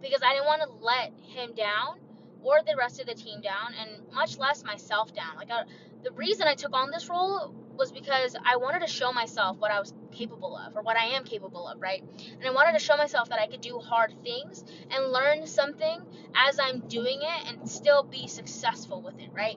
because 0.00 0.20
I 0.24 0.32
didn't 0.32 0.46
want 0.46 0.62
to 0.62 0.68
let 0.84 1.12
him 1.22 1.54
down 1.54 1.98
or 2.42 2.60
the 2.66 2.76
rest 2.76 3.00
of 3.00 3.06
the 3.06 3.14
team 3.14 3.40
down 3.40 3.74
and 3.78 4.12
much 4.12 4.38
less 4.38 4.64
myself 4.64 5.14
down. 5.14 5.36
Like 5.36 5.50
I, 5.50 5.64
the 6.02 6.12
reason 6.12 6.46
I 6.46 6.54
took 6.54 6.72
on 6.72 6.90
this 6.90 7.08
role 7.08 7.54
was 7.78 7.92
because 7.92 8.36
I 8.44 8.56
wanted 8.56 8.80
to 8.80 8.86
show 8.86 9.12
myself 9.12 9.56
what 9.58 9.70
I 9.70 9.78
was 9.78 9.94
capable 10.10 10.56
of 10.56 10.76
or 10.76 10.82
what 10.82 10.96
I 10.96 11.16
am 11.16 11.24
capable 11.24 11.68
of, 11.68 11.80
right? 11.80 12.02
And 12.02 12.44
I 12.44 12.50
wanted 12.50 12.78
to 12.78 12.84
show 12.84 12.96
myself 12.96 13.28
that 13.28 13.40
I 13.40 13.46
could 13.46 13.60
do 13.60 13.78
hard 13.78 14.12
things 14.22 14.64
and 14.90 15.12
learn 15.12 15.46
something 15.46 16.00
as 16.34 16.58
I'm 16.58 16.80
doing 16.88 17.20
it 17.22 17.48
and 17.48 17.68
still 17.68 18.02
be 18.02 18.26
successful 18.26 19.00
with 19.00 19.18
it, 19.20 19.30
right? 19.32 19.56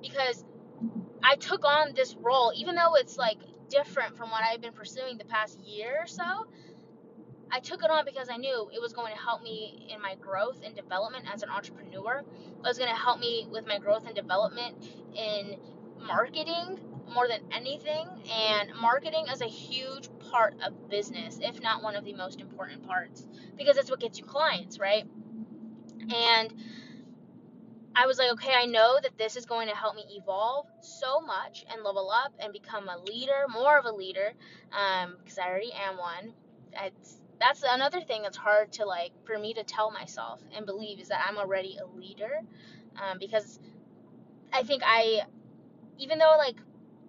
Because 0.00 0.44
I 1.22 1.34
took 1.34 1.64
on 1.64 1.92
this 1.94 2.14
role, 2.14 2.52
even 2.56 2.76
though 2.76 2.94
it's 2.94 3.18
like 3.18 3.38
different 3.68 4.16
from 4.16 4.30
what 4.30 4.42
I've 4.44 4.60
been 4.60 4.72
pursuing 4.72 5.18
the 5.18 5.24
past 5.24 5.60
year 5.60 5.98
or 6.00 6.06
so. 6.06 6.46
I 7.50 7.60
took 7.60 7.82
it 7.84 7.90
on 7.90 8.04
because 8.04 8.28
I 8.28 8.36
knew 8.36 8.68
it 8.72 8.80
was 8.80 8.92
going 8.92 9.12
to 9.12 9.18
help 9.18 9.42
me 9.42 9.88
in 9.92 10.02
my 10.02 10.16
growth 10.16 10.60
and 10.64 10.74
development 10.74 11.26
as 11.32 11.42
an 11.42 11.48
entrepreneur. 11.48 12.18
It 12.18 12.62
was 12.62 12.76
going 12.76 12.90
to 12.90 12.96
help 12.96 13.20
me 13.20 13.46
with 13.50 13.66
my 13.66 13.78
growth 13.78 14.04
and 14.06 14.14
development 14.14 14.76
in 15.14 15.56
marketing 16.00 16.78
more 17.12 17.28
than 17.28 17.40
anything. 17.52 18.06
And 18.32 18.70
marketing 18.80 19.26
is 19.32 19.40
a 19.40 19.46
huge 19.46 20.08
part 20.30 20.54
of 20.64 20.88
business, 20.88 21.38
if 21.40 21.60
not 21.62 21.82
one 21.82 21.96
of 21.96 22.04
the 22.04 22.14
most 22.14 22.40
important 22.40 22.86
parts, 22.86 23.26
because 23.56 23.76
it's 23.76 23.90
what 23.90 24.00
gets 24.00 24.18
you 24.18 24.24
clients, 24.24 24.78
right? 24.78 25.04
And 26.14 26.54
I 27.98 28.06
was 28.06 28.18
like, 28.18 28.30
okay, 28.32 28.52
I 28.54 28.66
know 28.66 28.98
that 29.02 29.16
this 29.16 29.36
is 29.36 29.46
going 29.46 29.68
to 29.68 29.74
help 29.74 29.96
me 29.96 30.04
evolve 30.10 30.66
so 30.82 31.20
much 31.20 31.64
and 31.72 31.82
level 31.82 32.10
up 32.10 32.34
and 32.38 32.52
become 32.52 32.88
a 32.88 32.98
leader, 33.10 33.46
more 33.50 33.78
of 33.78 33.86
a 33.86 33.92
leader, 33.92 34.34
because 34.68 35.38
um, 35.38 35.44
I 35.44 35.48
already 35.48 35.72
am 35.72 35.96
one. 35.96 36.34
It's, 36.74 37.20
that's 37.40 37.62
another 37.66 38.02
thing 38.02 38.22
that's 38.22 38.36
hard 38.36 38.72
to 38.72 38.84
like 38.84 39.12
for 39.24 39.38
me 39.38 39.54
to 39.54 39.64
tell 39.64 39.90
myself 39.90 40.42
and 40.54 40.66
believe 40.66 41.00
is 41.00 41.08
that 41.08 41.24
I'm 41.26 41.38
already 41.38 41.78
a 41.78 41.86
leader, 41.98 42.40
um, 42.96 43.18
because 43.18 43.58
I 44.52 44.62
think 44.62 44.82
I, 44.84 45.22
even 45.98 46.18
though 46.18 46.34
like 46.36 46.56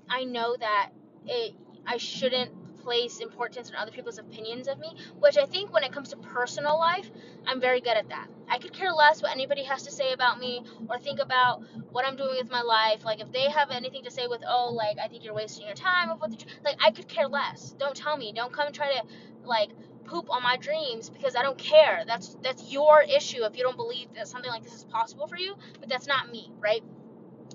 I 0.10 0.24
know 0.24 0.56
that 0.60 0.90
it, 1.26 1.56
I 1.86 1.98
shouldn't 1.98 2.52
place 2.88 3.20
importance 3.20 3.70
on 3.70 3.76
other 3.76 3.92
people's 3.92 4.18
opinions 4.18 4.68
of 4.68 4.80
me, 4.80 4.96
which 5.20 5.38
I 5.38 5.46
think 5.46 5.74
when 5.74 5.84
it 5.84 5.92
comes 5.92 6.10
to 6.10 6.18
personal 6.18 6.80
life, 6.80 7.10
I'm 7.46 7.60
very 7.60 7.82
good 7.82 7.98
at 7.98 8.10
that. 8.10 8.28
I 8.48 8.60
could 8.60 8.72
care 8.72 8.92
less 8.94 9.22
what 9.22 9.32
anybody 9.32 9.64
has 9.64 9.84
to 9.84 9.92
say 9.92 10.14
about 10.14 10.40
me 10.40 10.64
or 10.90 10.98
think 10.98 11.20
about 11.20 11.64
what 11.92 12.06
I'm 12.06 12.16
doing 12.16 12.38
with 12.42 12.50
my 12.50 12.62
life. 12.62 13.04
Like 13.04 13.20
if 13.20 13.32
they 13.32 13.50
have 13.50 13.72
anything 13.72 14.04
to 14.06 14.12
say 14.12 14.28
with, 14.28 14.42
oh, 14.48 14.72
like 14.74 14.98
I 15.04 15.10
think 15.10 15.26
you're 15.26 15.34
wasting 15.34 15.66
your 15.66 15.76
time 15.76 16.10
of 16.10 16.22
what 16.22 16.32
the 16.32 16.46
like 16.64 16.78
I 16.82 16.92
could 16.92 17.10
care 17.10 17.28
less. 17.28 17.76
Don't 17.78 17.96
tell 17.96 18.16
me. 18.16 18.32
Don't 18.34 18.54
come 18.54 18.68
and 18.68 18.76
try 18.76 18.94
to 18.94 19.04
like 19.44 19.70
poop 20.06 20.30
on 20.30 20.42
my 20.42 20.56
dreams 20.56 21.10
because 21.10 21.36
I 21.36 21.44
don't 21.44 21.58
care. 21.58 22.04
That's 22.08 22.38
that's 22.42 22.72
your 22.72 23.02
issue 23.02 23.44
if 23.44 23.58
you 23.58 23.64
don't 23.64 23.76
believe 23.78 24.08
that 24.16 24.30
something 24.30 24.50
like 24.50 24.64
this 24.64 24.74
is 24.74 24.86
possible 24.86 25.28
for 25.28 25.38
you, 25.38 25.56
but 25.82 25.90
that's 25.90 26.08
not 26.08 26.32
me, 26.32 26.52
right? 26.60 26.84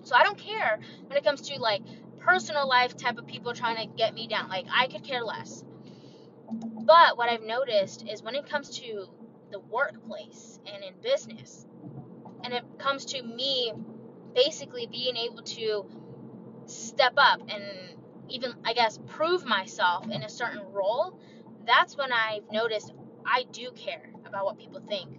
So 0.05 0.15
I 0.17 0.25
don't 0.25 0.39
care 0.39 0.79
when 1.07 1.17
it 1.17 1.25
comes 1.25 1.41
to 1.49 1.59
like 1.59 1.83
personal 2.25 2.69
life 2.69 2.97
type 2.97 3.19
of 3.19 3.27
people 3.27 3.53
trying 3.53 3.77
to 3.77 3.97
get 3.97 4.15
me 4.15 4.27
down. 4.27 4.49
Like, 4.49 4.67
I 4.73 4.87
could 4.87 5.05
care 5.05 5.23
less. 5.23 5.65
But 6.51 7.17
what 7.17 7.29
I've 7.29 7.43
noticed 7.43 8.07
is 8.09 8.23
when 8.23 8.35
it 8.35 8.49
comes 8.49 8.79
to 8.81 9.07
the 9.51 9.61
workplace 9.61 10.59
and 10.73 10.83
in 10.83 10.95
business, 11.03 11.67
and 12.45 12.53
it 12.53 12.65
comes 12.79 13.05
to 13.07 13.23
me 13.23 13.73
basically 14.35 14.87
being 14.87 15.17
able 15.17 15.43
to 15.43 15.85
step 16.67 17.15
up 17.17 17.41
and 17.49 17.63
even, 18.29 18.55
I 18.65 18.73
guess, 18.73 18.99
prove 19.07 19.45
myself 19.45 20.07
in 20.11 20.23
a 20.23 20.29
certain 20.29 20.63
role, 20.73 21.19
that's 21.67 21.97
when 21.97 22.13
I've 22.13 22.51
noticed 22.51 22.93
I 23.25 23.45
do 23.53 23.71
care 23.77 24.11
about 24.27 24.45
what 24.45 24.59
people 24.59 24.81
think. 24.89 25.11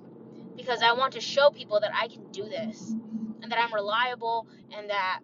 Because 0.56 0.82
I 0.82 0.94
want 0.94 1.14
to 1.14 1.22
show 1.22 1.50
people 1.50 1.80
that 1.80 1.92
I 1.94 2.08
can 2.08 2.32
do 2.32 2.44
this 2.44 2.94
and 3.42 3.52
that 3.52 3.60
I'm 3.60 3.74
reliable 3.74 4.48
and 4.76 4.90
that 4.90 5.20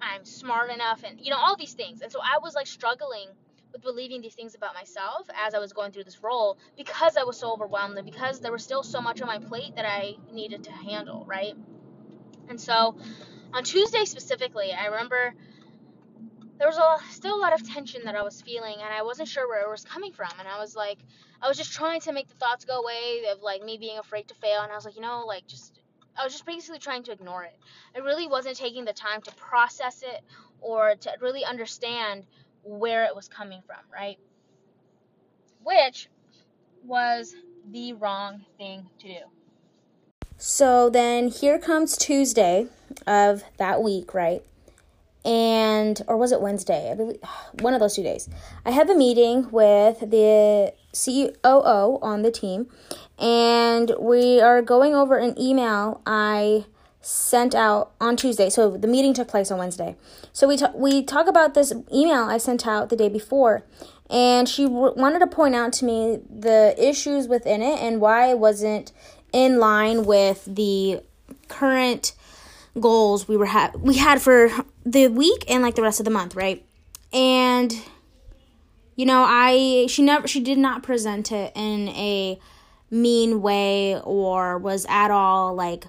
I'm 0.00 0.24
smart 0.24 0.70
enough 0.70 1.02
and 1.04 1.20
you 1.20 1.30
know 1.30 1.38
all 1.38 1.56
these 1.56 1.74
things. 1.74 2.00
And 2.02 2.10
so 2.10 2.20
I 2.20 2.38
was 2.42 2.54
like 2.54 2.66
struggling 2.66 3.28
with 3.72 3.82
believing 3.82 4.22
these 4.22 4.34
things 4.34 4.54
about 4.54 4.74
myself 4.74 5.28
as 5.34 5.54
I 5.54 5.58
was 5.58 5.72
going 5.72 5.92
through 5.92 6.04
this 6.04 6.22
role 6.22 6.58
because 6.76 7.16
I 7.16 7.24
was 7.24 7.38
so 7.38 7.52
overwhelmed 7.52 7.96
and 7.98 8.06
because 8.06 8.40
there 8.40 8.52
was 8.52 8.62
still 8.62 8.82
so 8.82 9.00
much 9.00 9.20
on 9.20 9.26
my 9.26 9.38
plate 9.38 9.74
that 9.76 9.84
I 9.84 10.14
needed 10.32 10.64
to 10.64 10.72
handle, 10.72 11.24
right? 11.26 11.54
And 12.48 12.60
so 12.60 12.96
on 13.52 13.64
Tuesday 13.64 14.04
specifically, 14.04 14.72
I 14.72 14.86
remember 14.86 15.34
there 16.58 16.68
was 16.68 16.78
a, 16.78 17.12
still 17.12 17.36
a 17.36 17.40
lot 17.40 17.52
of 17.52 17.68
tension 17.68 18.02
that 18.04 18.14
I 18.14 18.22
was 18.22 18.40
feeling 18.40 18.74
and 18.74 18.94
I 18.94 19.02
wasn't 19.02 19.28
sure 19.28 19.48
where 19.48 19.62
it 19.62 19.70
was 19.70 19.84
coming 19.84 20.12
from 20.12 20.30
and 20.38 20.46
I 20.46 20.58
was 20.58 20.76
like 20.76 20.98
I 21.42 21.48
was 21.48 21.56
just 21.56 21.72
trying 21.72 22.00
to 22.02 22.12
make 22.12 22.28
the 22.28 22.34
thoughts 22.34 22.64
go 22.64 22.80
away 22.80 23.24
of 23.32 23.42
like 23.42 23.62
me 23.62 23.76
being 23.76 23.98
afraid 23.98 24.28
to 24.28 24.34
fail 24.34 24.60
and 24.62 24.70
I 24.70 24.74
was 24.74 24.84
like, 24.84 24.94
you 24.94 25.02
know, 25.02 25.24
like 25.26 25.46
just 25.46 25.73
I 26.16 26.24
was 26.24 26.32
just 26.32 26.46
basically 26.46 26.78
trying 26.78 27.02
to 27.04 27.12
ignore 27.12 27.44
it. 27.44 27.56
I 27.94 27.98
really 28.00 28.26
wasn't 28.26 28.56
taking 28.56 28.84
the 28.84 28.92
time 28.92 29.20
to 29.22 29.34
process 29.34 30.02
it 30.02 30.22
or 30.60 30.94
to 30.94 31.10
really 31.20 31.44
understand 31.44 32.24
where 32.62 33.04
it 33.04 33.14
was 33.14 33.28
coming 33.28 33.62
from, 33.66 33.80
right? 33.92 34.18
Which 35.62 36.08
was 36.84 37.34
the 37.70 37.94
wrong 37.94 38.44
thing 38.58 38.88
to 39.00 39.08
do. 39.08 39.20
So 40.36 40.90
then 40.90 41.28
here 41.28 41.58
comes 41.58 41.96
Tuesday 41.96 42.66
of 43.06 43.44
that 43.58 43.82
week, 43.82 44.14
right? 44.14 44.42
And 45.24 46.02
or 46.06 46.16
was 46.16 46.32
it 46.32 46.40
Wednesday? 46.40 46.90
I 46.90 46.94
believe 46.94 47.18
one 47.60 47.74
of 47.74 47.80
those 47.80 47.96
two 47.96 48.02
days. 48.02 48.28
I 48.64 48.70
have 48.70 48.90
a 48.90 48.94
meeting 48.94 49.50
with 49.50 50.00
the 50.00 50.74
COO 50.92 51.98
on 52.02 52.22
the 52.22 52.30
team 52.30 52.68
and 53.18 53.92
we 53.98 54.40
are 54.40 54.62
going 54.62 54.94
over 54.94 55.18
an 55.18 55.38
email 55.40 56.00
I 56.06 56.66
sent 57.00 57.54
out 57.54 57.92
on 58.00 58.16
Tuesday. 58.16 58.48
So 58.48 58.76
the 58.76 58.88
meeting 58.88 59.12
took 59.12 59.28
place 59.28 59.50
on 59.50 59.58
Wednesday. 59.58 59.96
So 60.32 60.48
we 60.48 60.56
talk, 60.56 60.74
we 60.74 61.02
talk 61.02 61.26
about 61.26 61.54
this 61.54 61.72
email 61.92 62.24
I 62.24 62.38
sent 62.38 62.66
out 62.66 62.88
the 62.88 62.96
day 62.96 63.08
before, 63.08 63.62
and 64.08 64.48
she 64.48 64.64
w- 64.64 64.94
wanted 64.96 65.18
to 65.18 65.26
point 65.26 65.54
out 65.54 65.72
to 65.74 65.84
me 65.84 66.20
the 66.28 66.74
issues 66.78 67.28
within 67.28 67.60
it 67.62 67.80
and 67.80 68.00
why 68.00 68.30
it 68.30 68.38
wasn't 68.38 68.92
in 69.32 69.58
line 69.58 70.04
with 70.04 70.44
the 70.46 71.00
current 71.48 72.14
goals 72.80 73.28
we 73.28 73.36
were 73.36 73.46
ha- 73.46 73.72
we 73.78 73.96
had 73.96 74.20
for 74.20 74.50
the 74.84 75.08
week 75.08 75.44
and 75.48 75.62
like 75.62 75.74
the 75.74 75.82
rest 75.82 76.00
of 76.00 76.04
the 76.04 76.10
month, 76.10 76.34
right? 76.34 76.64
And 77.12 77.72
you 78.96 79.06
know, 79.06 79.24
I 79.26 79.86
she 79.88 80.02
never 80.02 80.26
she 80.26 80.40
did 80.40 80.58
not 80.58 80.82
present 80.82 81.32
it 81.32 81.52
in 81.54 81.88
a 81.88 82.38
mean 82.94 83.42
way 83.42 84.00
or 84.00 84.56
was 84.56 84.86
at 84.88 85.10
all 85.10 85.54
like 85.54 85.86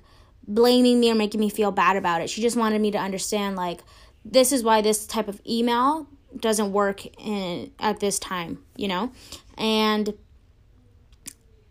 blaming 0.48 1.00
me 1.00 1.12
or 1.12 1.16
making 1.16 1.40
me 1.40 1.50
feel 1.50 1.72
bad 1.72 1.96
about 1.96 2.22
it. 2.22 2.30
She 2.30 2.42
just 2.42 2.58
wanted 2.58 2.82
me 2.82 2.92
to 2.92 2.98
understand 2.98 3.56
like 3.56 3.82
this 4.24 4.52
is 4.52 4.64
why 4.64 4.82
this 4.82 5.06
type 5.06 5.28
of 5.28 5.40
email 5.48 6.08
doesn't 6.36 6.72
work 6.72 7.06
in 7.24 7.72
at 7.80 8.00
this 8.00 8.18
time, 8.20 8.64
you 8.76 8.88
know? 8.88 9.12
And 9.58 10.16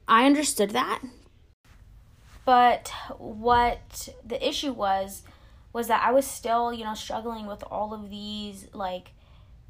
I 0.06 0.26
understood 0.26 0.70
that. 0.70 1.00
But 2.44 2.92
what 3.18 4.10
the 4.24 4.46
issue 4.46 4.72
was 4.72 5.22
was 5.72 5.88
that 5.88 6.02
I 6.06 6.12
was 6.12 6.26
still, 6.26 6.72
you 6.72 6.84
know, 6.84 6.94
struggling 6.94 7.46
with 7.46 7.64
all 7.68 7.92
of 7.92 8.08
these 8.08 8.68
like 8.72 9.12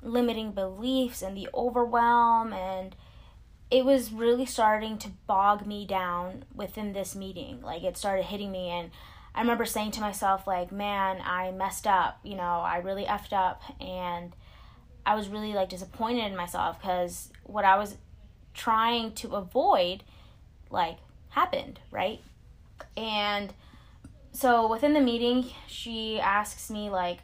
limiting 0.02 0.52
beliefs 0.52 1.22
and 1.22 1.34
the 1.34 1.48
overwhelm 1.54 2.52
and 2.52 2.94
it 3.74 3.84
was 3.84 4.12
really 4.12 4.46
starting 4.46 4.96
to 4.98 5.08
bog 5.26 5.66
me 5.66 5.84
down 5.84 6.44
within 6.54 6.92
this 6.92 7.16
meeting. 7.16 7.60
Like 7.60 7.82
it 7.82 7.96
started 7.96 8.24
hitting 8.24 8.52
me 8.52 8.68
and 8.68 8.92
I 9.34 9.40
remember 9.40 9.64
saying 9.64 9.90
to 9.92 10.00
myself 10.00 10.46
like, 10.46 10.70
"Man, 10.70 11.20
I 11.20 11.50
messed 11.50 11.88
up. 11.88 12.20
You 12.22 12.36
know, 12.36 12.62
I 12.64 12.76
really 12.76 13.04
effed 13.04 13.32
up." 13.32 13.62
And 13.80 14.32
I 15.04 15.16
was 15.16 15.28
really 15.28 15.54
like 15.54 15.70
disappointed 15.70 16.24
in 16.24 16.36
myself 16.36 16.80
cuz 16.80 17.32
what 17.42 17.64
I 17.64 17.76
was 17.76 17.96
trying 18.54 19.12
to 19.14 19.34
avoid 19.34 20.04
like 20.70 20.98
happened, 21.30 21.80
right? 21.90 22.20
And 22.96 23.52
so 24.30 24.68
within 24.70 24.92
the 24.92 25.00
meeting, 25.00 25.50
she 25.66 26.20
asks 26.20 26.70
me 26.70 26.90
like, 26.90 27.18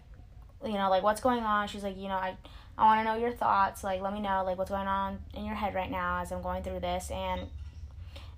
you 0.65 0.73
know, 0.73 0.91
like 0.91 1.05
what's 1.05 1.21
going 1.21 1.45
on? 1.45 1.69
She's 1.69 1.85
like, 1.85 1.97
"You 1.97 2.09
know, 2.09 2.17
I 2.17 2.37
I 2.81 2.85
want 2.85 3.01
to 3.01 3.05
know 3.05 3.19
your 3.19 3.37
thoughts. 3.37 3.85
Like, 3.85 4.01
let 4.01 4.15
me 4.15 4.21
know 4.21 4.43
like 4.45 4.57
what's 4.57 4.71
going 4.71 4.89
on 4.89 5.19
in 5.35 5.45
your 5.45 5.55
head 5.55 5.75
right 5.75 5.91
now 5.91 6.23
as 6.23 6.33
I'm 6.33 6.41
going 6.41 6.63
through 6.63 6.81
this. 6.81 7.11
And 7.11 7.43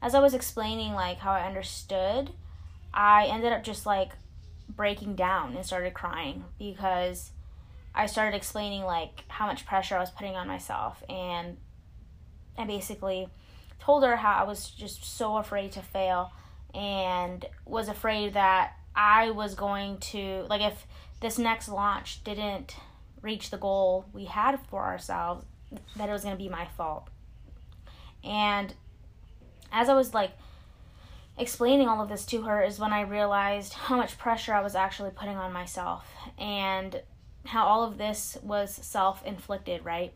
as 0.03 0.17
I 0.17 0.21
was 0.21 0.35
explaining 0.35 0.95
like 0.95 1.19
how 1.19 1.31
I 1.31 1.47
understood, 1.47 2.31
I 2.93 3.27
ended 3.27 3.53
up 3.53 3.63
just 3.63 3.87
like 3.87 4.11
breaking 4.69 5.15
down 5.15 5.55
and 5.55 5.65
started 5.65 5.95
crying 5.95 6.45
because 6.59 7.31
I 7.95 8.07
started 8.07 8.37
explaining 8.37 8.83
like 8.83 9.23
how 9.29 9.47
much 9.47 9.65
pressure 9.65 9.97
I 9.97 10.01
was 10.01 10.11
putting 10.11 10.35
on 10.35 10.49
myself 10.49 11.05
and 11.09 11.57
I 12.59 12.65
basically 12.65 13.29
told 13.79 14.03
her 14.03 14.17
how 14.17 14.33
I 14.33 14.45
was 14.45 14.71
just 14.71 15.05
so 15.05 15.37
afraid 15.37 15.71
to 15.73 15.83
fail 15.83 16.33
and 16.75 17.45
was 17.65 17.89
afraid 17.89 18.35
that 18.35 18.73
I 18.97 19.31
was 19.31 19.55
going 19.55 19.99
to 19.99 20.47
like 20.49 20.63
if 20.63 20.87
this 21.21 21.39
next 21.39 21.69
launch 21.69 22.25
didn't 22.25 22.75
reach 23.23 23.51
the 23.51 23.57
goal 23.57 24.05
we 24.13 24.27
had 24.27 24.59
for 24.69 24.85
ourselves, 24.85 25.45
that 25.97 26.09
it 26.09 26.13
was 26.13 26.23
going 26.23 26.37
to 26.37 26.43
be 26.43 26.49
my 26.49 26.67
fault. 26.77 27.09
And 28.23 28.75
as 29.73 29.89
I 29.89 29.95
was 29.95 30.13
like 30.13 30.33
explaining 31.39 31.89
all 31.89 32.03
of 32.03 32.09
this 32.09 32.27
to 32.27 32.43
her, 32.43 32.63
is 32.63 32.79
when 32.79 32.93
I 32.93 33.03
realized 33.03 33.73
how 33.73 33.97
much 33.97 34.19
pressure 34.19 34.55
I 34.55 34.61
was 34.61 34.75
actually 34.75 35.11
putting 35.11 35.37
on 35.37 35.53
myself 35.53 36.07
and 36.39 37.01
how 37.47 37.65
all 37.65 37.83
of 37.83 37.99
this 37.99 38.37
was 38.43 38.73
self 38.73 39.25
inflicted, 39.25 39.85
right? 39.85 40.13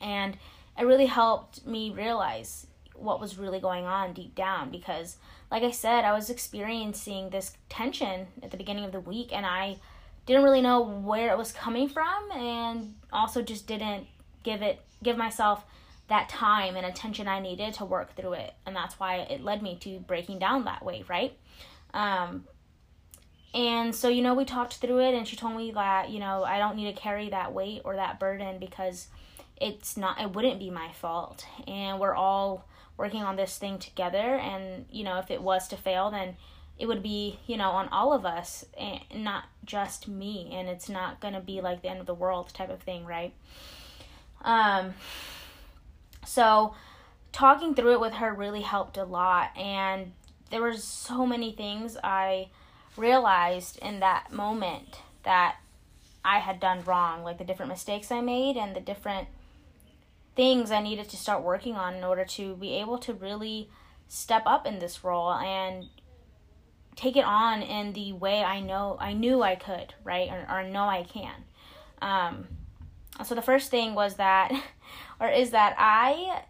And 0.00 0.36
it 0.78 0.84
really 0.84 1.06
helped 1.06 1.66
me 1.66 1.90
realize 1.90 2.66
what 2.94 3.20
was 3.20 3.38
really 3.38 3.60
going 3.60 3.84
on 3.84 4.12
deep 4.12 4.34
down 4.34 4.70
because 4.70 5.16
like 5.50 5.62
I 5.62 5.70
said, 5.70 6.04
I 6.04 6.12
was 6.12 6.30
experiencing 6.30 7.28
this 7.28 7.56
tension 7.68 8.28
at 8.42 8.50
the 8.50 8.56
beginning 8.56 8.84
of 8.84 8.92
the 8.92 9.00
week 9.00 9.32
and 9.32 9.44
I 9.44 9.76
didn't 10.26 10.44
really 10.44 10.60
know 10.60 10.80
where 10.82 11.32
it 11.32 11.38
was 11.38 11.52
coming 11.52 11.88
from 11.88 12.30
and 12.32 12.94
also 13.12 13.42
just 13.42 13.66
didn't 13.66 14.06
give 14.42 14.62
it 14.62 14.80
give 15.02 15.16
myself 15.16 15.64
that 16.08 16.28
time 16.28 16.76
and 16.76 16.84
attention 16.84 17.26
I 17.26 17.40
needed 17.40 17.74
to 17.74 17.84
work 17.84 18.14
through 18.16 18.34
it. 18.34 18.54
And 18.66 18.76
that's 18.76 19.00
why 19.00 19.16
it 19.16 19.42
led 19.42 19.62
me 19.62 19.78
to 19.80 19.98
breaking 20.00 20.38
down 20.38 20.64
that 20.64 20.84
way, 20.84 21.04
right? 21.08 21.36
Um, 21.94 22.44
and 23.54 23.94
so, 23.94 24.08
you 24.08 24.22
know, 24.22 24.34
we 24.34 24.44
talked 24.44 24.76
through 24.76 25.00
it, 25.00 25.14
and 25.14 25.28
she 25.28 25.36
told 25.36 25.56
me 25.56 25.72
that, 25.72 26.10
you 26.10 26.18
know, 26.18 26.42
I 26.42 26.58
don't 26.58 26.76
need 26.76 26.94
to 26.94 27.00
carry 27.00 27.28
that 27.30 27.52
weight 27.52 27.82
or 27.84 27.96
that 27.96 28.18
burden 28.18 28.58
because 28.58 29.08
it's 29.60 29.96
not, 29.96 30.20
it 30.20 30.32
wouldn't 30.32 30.58
be 30.58 30.70
my 30.70 30.90
fault. 30.92 31.44
And 31.66 32.00
we're 32.00 32.14
all 32.14 32.66
working 32.96 33.22
on 33.22 33.36
this 33.36 33.58
thing 33.58 33.78
together. 33.78 34.36
And, 34.36 34.86
you 34.90 35.04
know, 35.04 35.18
if 35.18 35.30
it 35.30 35.42
was 35.42 35.68
to 35.68 35.76
fail, 35.76 36.10
then 36.10 36.36
it 36.82 36.88
would 36.88 37.02
be, 37.02 37.38
you 37.46 37.56
know, 37.56 37.70
on 37.70 37.88
all 37.88 38.12
of 38.12 38.26
us 38.26 38.66
and 38.78 39.24
not 39.24 39.44
just 39.64 40.08
me. 40.08 40.50
And 40.52 40.68
it's 40.68 40.88
not 40.88 41.20
going 41.20 41.34
to 41.34 41.40
be 41.40 41.60
like 41.60 41.82
the 41.82 41.88
end 41.88 42.00
of 42.00 42.06
the 42.06 42.14
world 42.14 42.52
type 42.52 42.70
of 42.70 42.82
thing, 42.82 43.06
right? 43.06 43.32
Um, 44.42 44.94
so 46.26 46.74
talking 47.30 47.74
through 47.74 47.92
it 47.92 48.00
with 48.00 48.14
her 48.14 48.34
really 48.34 48.62
helped 48.62 48.96
a 48.96 49.04
lot. 49.04 49.56
And 49.56 50.12
there 50.50 50.60
were 50.60 50.74
so 50.74 51.24
many 51.24 51.52
things 51.52 51.96
I, 52.02 52.48
realized 52.96 53.78
in 53.78 54.00
that 54.00 54.32
moment 54.32 55.00
that 55.22 55.56
I 56.24 56.38
had 56.38 56.60
done 56.60 56.84
wrong, 56.84 57.24
like 57.24 57.38
the 57.38 57.44
different 57.44 57.70
mistakes 57.70 58.10
I 58.10 58.20
made 58.20 58.56
and 58.56 58.76
the 58.76 58.80
different 58.80 59.28
things 60.36 60.70
I 60.70 60.82
needed 60.82 61.08
to 61.10 61.16
start 61.16 61.42
working 61.42 61.74
on 61.74 61.94
in 61.94 62.04
order 62.04 62.24
to 62.24 62.56
be 62.56 62.74
able 62.74 62.98
to 62.98 63.12
really 63.12 63.68
step 64.08 64.42
up 64.46 64.66
in 64.66 64.78
this 64.78 65.04
role 65.04 65.32
and 65.32 65.88
take 66.96 67.16
it 67.16 67.24
on 67.24 67.62
in 67.62 67.92
the 67.92 68.12
way 68.12 68.42
I 68.42 68.60
know 68.60 68.96
I 69.00 69.12
knew 69.12 69.42
I 69.42 69.54
could, 69.54 69.94
right? 70.04 70.28
Or, 70.30 70.46
or 70.50 70.62
know 70.64 70.84
I 70.84 71.04
can. 71.04 71.44
Um, 72.00 72.48
so 73.24 73.34
the 73.34 73.42
first 73.42 73.70
thing 73.70 73.94
was 73.94 74.16
that, 74.16 74.52
or 75.20 75.28
is 75.28 75.50
that 75.50 75.74
I 75.78 76.42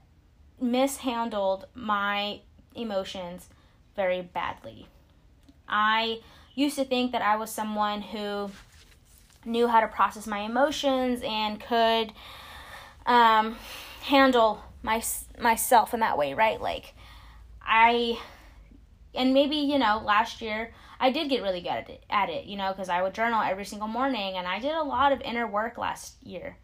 mishandled 0.61 1.66
my 1.75 2.40
emotions 2.75 3.49
very 3.96 4.22
badly. 4.22 4.87
I 5.68 6.20
used 6.54 6.76
to 6.76 6.84
think 6.84 7.12
that 7.12 7.22
I 7.22 7.37
was 7.37 7.50
someone 7.50 8.02
who 8.02 8.50
knew 9.44 9.68
how 9.68 9.80
to 9.80 9.88
process 9.88 10.26
my 10.26 10.40
emotions 10.40 11.20
and 11.25 11.61
could 11.61 12.12
um, 13.06 13.56
handle 14.02 14.62
my 14.82 15.02
myself 15.40 15.94
in 15.94 16.00
that 16.00 16.16
way, 16.16 16.34
right? 16.34 16.61
Like 16.61 16.94
I 17.61 18.18
and 19.14 19.35
maybe 19.35 19.57
you 19.57 19.78
know 19.78 20.02
last 20.04 20.40
year 20.40 20.73
I 21.02 21.11
did 21.11 21.28
get 21.28 21.42
really 21.42 21.61
good 21.61 21.71
at 21.71 21.90
it, 21.90 22.04
at 22.09 22.31
it 22.31 22.45
you 22.45 22.57
know, 22.57 22.73
because 22.73 22.88
I 22.88 23.02
would 23.02 23.12
journal 23.12 23.42
every 23.42 23.64
single 23.64 23.88
morning 23.88 24.37
and 24.37 24.47
I 24.47 24.61
did 24.61 24.73
a 24.73 24.85
lot 24.85 25.11
of 25.11 25.21
inner 25.21 25.49
work 25.49 25.76
last 25.76 26.14
year. 26.23 26.57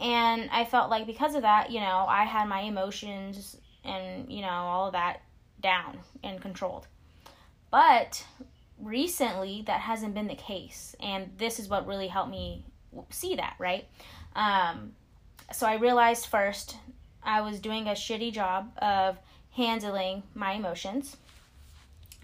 And 0.00 0.48
I 0.50 0.64
felt 0.64 0.90
like 0.90 1.06
because 1.06 1.34
of 1.34 1.42
that, 1.42 1.70
you 1.70 1.78
know, 1.78 2.06
I 2.08 2.24
had 2.24 2.48
my 2.48 2.60
emotions 2.60 3.56
and, 3.84 4.32
you 4.32 4.40
know, 4.40 4.48
all 4.48 4.86
of 4.86 4.94
that 4.94 5.20
down 5.60 6.00
and 6.24 6.40
controlled. 6.40 6.86
But 7.70 8.24
recently, 8.80 9.62
that 9.66 9.80
hasn't 9.80 10.14
been 10.14 10.28
the 10.28 10.34
case. 10.34 10.96
And 10.98 11.30
this 11.36 11.60
is 11.60 11.68
what 11.68 11.86
really 11.86 12.08
helped 12.08 12.30
me 12.30 12.64
see 13.10 13.36
that, 13.36 13.54
right? 13.58 13.86
Um, 14.34 14.92
so 15.52 15.66
I 15.66 15.74
realized 15.74 16.26
first 16.26 16.76
I 17.22 17.42
was 17.42 17.60
doing 17.60 17.86
a 17.86 17.92
shitty 17.92 18.32
job 18.32 18.72
of 18.78 19.18
handling 19.52 20.22
my 20.34 20.52
emotions. 20.52 21.16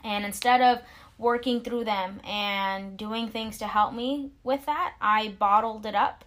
And 0.08 0.24
instead 0.24 0.62
of 0.62 0.80
working 1.18 1.60
through 1.60 1.84
them 1.84 2.20
and 2.24 2.96
doing 2.96 3.28
things 3.28 3.58
to 3.58 3.66
help 3.66 3.92
me 3.92 4.30
with 4.42 4.64
that, 4.64 4.94
I 5.02 5.34
bottled 5.38 5.84
it 5.84 5.94
up 5.94 6.24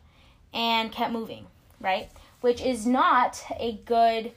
and 0.54 0.92
kept 0.92 1.12
moving, 1.12 1.48
right? 1.80 2.12
Which 2.42 2.62
is 2.62 2.86
not 2.86 3.44
a 3.60 3.82
good 3.86 4.34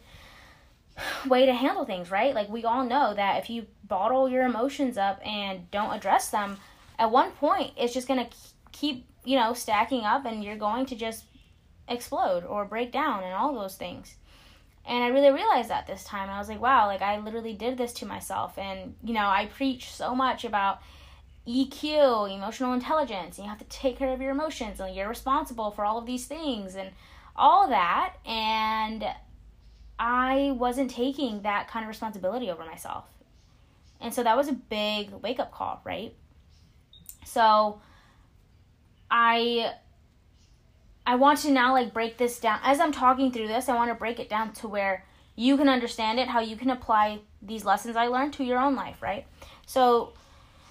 way 1.26 1.44
to 1.44 1.52
handle 1.52 1.84
things, 1.84 2.10
right? 2.10 2.34
Like 2.34 2.48
we 2.48 2.64
all 2.64 2.84
know 2.84 3.12
that 3.12 3.42
if 3.42 3.50
you 3.50 3.66
bottle 3.86 4.30
your 4.30 4.46
emotions 4.46 4.96
up 4.96 5.20
and 5.26 5.70
don't 5.70 5.92
address 5.92 6.30
them, 6.30 6.56
at 6.98 7.10
one 7.10 7.32
point 7.32 7.72
it's 7.76 7.92
just 7.92 8.08
going 8.08 8.24
to 8.24 8.36
keep, 8.72 9.04
you 9.24 9.36
know, 9.38 9.52
stacking 9.52 10.04
up 10.04 10.24
and 10.24 10.42
you're 10.42 10.56
going 10.56 10.86
to 10.86 10.96
just 10.96 11.24
explode 11.86 12.44
or 12.44 12.64
break 12.64 12.92
down 12.92 13.22
and 13.22 13.34
all 13.34 13.52
those 13.54 13.74
things. 13.74 14.14
And 14.86 15.02
I 15.02 15.08
really 15.08 15.30
realized 15.30 15.70
that 15.70 15.86
this 15.86 16.04
time. 16.04 16.28
I 16.28 16.38
was 16.38 16.48
like, 16.48 16.60
wow, 16.60 16.86
like 16.86 17.02
I 17.02 17.18
literally 17.18 17.54
did 17.54 17.78
this 17.78 17.92
to 17.94 18.06
myself. 18.06 18.58
And, 18.58 18.94
you 19.02 19.14
know, 19.14 19.26
I 19.26 19.46
preach 19.46 19.90
so 19.90 20.14
much 20.14 20.44
about 20.44 20.80
EQ, 21.48 22.34
emotional 22.34 22.74
intelligence. 22.74 23.38
And 23.38 23.44
you 23.44 23.50
have 23.50 23.58
to 23.58 23.64
take 23.64 23.98
care 23.98 24.12
of 24.12 24.20
your 24.20 24.30
emotions 24.30 24.80
and 24.80 24.94
you're 24.94 25.08
responsible 25.08 25.70
for 25.70 25.84
all 25.84 25.98
of 25.98 26.06
these 26.06 26.26
things 26.26 26.74
and 26.74 26.90
all 27.34 27.68
that. 27.68 28.16
And 28.26 29.06
I 29.98 30.54
wasn't 30.58 30.90
taking 30.90 31.42
that 31.42 31.68
kind 31.68 31.84
of 31.84 31.88
responsibility 31.88 32.50
over 32.50 32.64
myself. 32.64 33.06
And 34.00 34.12
so 34.12 34.22
that 34.22 34.36
was 34.36 34.48
a 34.48 34.52
big 34.52 35.12
wake 35.22 35.40
up 35.40 35.50
call, 35.50 35.80
right? 35.84 36.14
So 37.24 37.80
I 39.10 39.72
I 41.06 41.16
want 41.16 41.40
to 41.40 41.50
now 41.50 41.72
like 41.72 41.92
break 41.92 42.16
this 42.16 42.38
down 42.38 42.60
as 42.62 42.80
I'm 42.80 42.92
talking 42.92 43.30
through 43.30 43.48
this, 43.48 43.68
I 43.68 43.74
want 43.74 43.90
to 43.90 43.94
break 43.94 44.18
it 44.18 44.28
down 44.28 44.52
to 44.54 44.68
where 44.68 45.04
you 45.36 45.56
can 45.56 45.68
understand 45.68 46.18
it, 46.18 46.28
how 46.28 46.40
you 46.40 46.56
can 46.56 46.70
apply 46.70 47.20
these 47.42 47.64
lessons 47.64 47.96
I 47.96 48.06
learned 48.06 48.32
to 48.34 48.44
your 48.44 48.58
own 48.58 48.74
life, 48.74 49.02
right? 49.02 49.26
So 49.66 50.12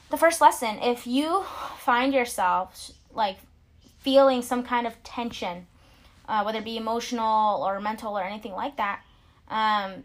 the 0.09 0.17
first 0.17 0.41
lesson, 0.41 0.79
if 0.81 1.05
you 1.05 1.43
find 1.77 2.13
yourself 2.13 2.91
like 3.11 3.37
feeling 3.99 4.41
some 4.41 4.63
kind 4.63 4.87
of 4.87 5.01
tension, 5.03 5.67
uh, 6.27 6.43
whether 6.43 6.59
it 6.59 6.65
be 6.65 6.77
emotional 6.77 7.63
or 7.63 7.79
mental 7.79 8.17
or 8.17 8.23
anything 8.23 8.53
like 8.53 8.77
that, 8.77 9.01
um, 9.49 10.03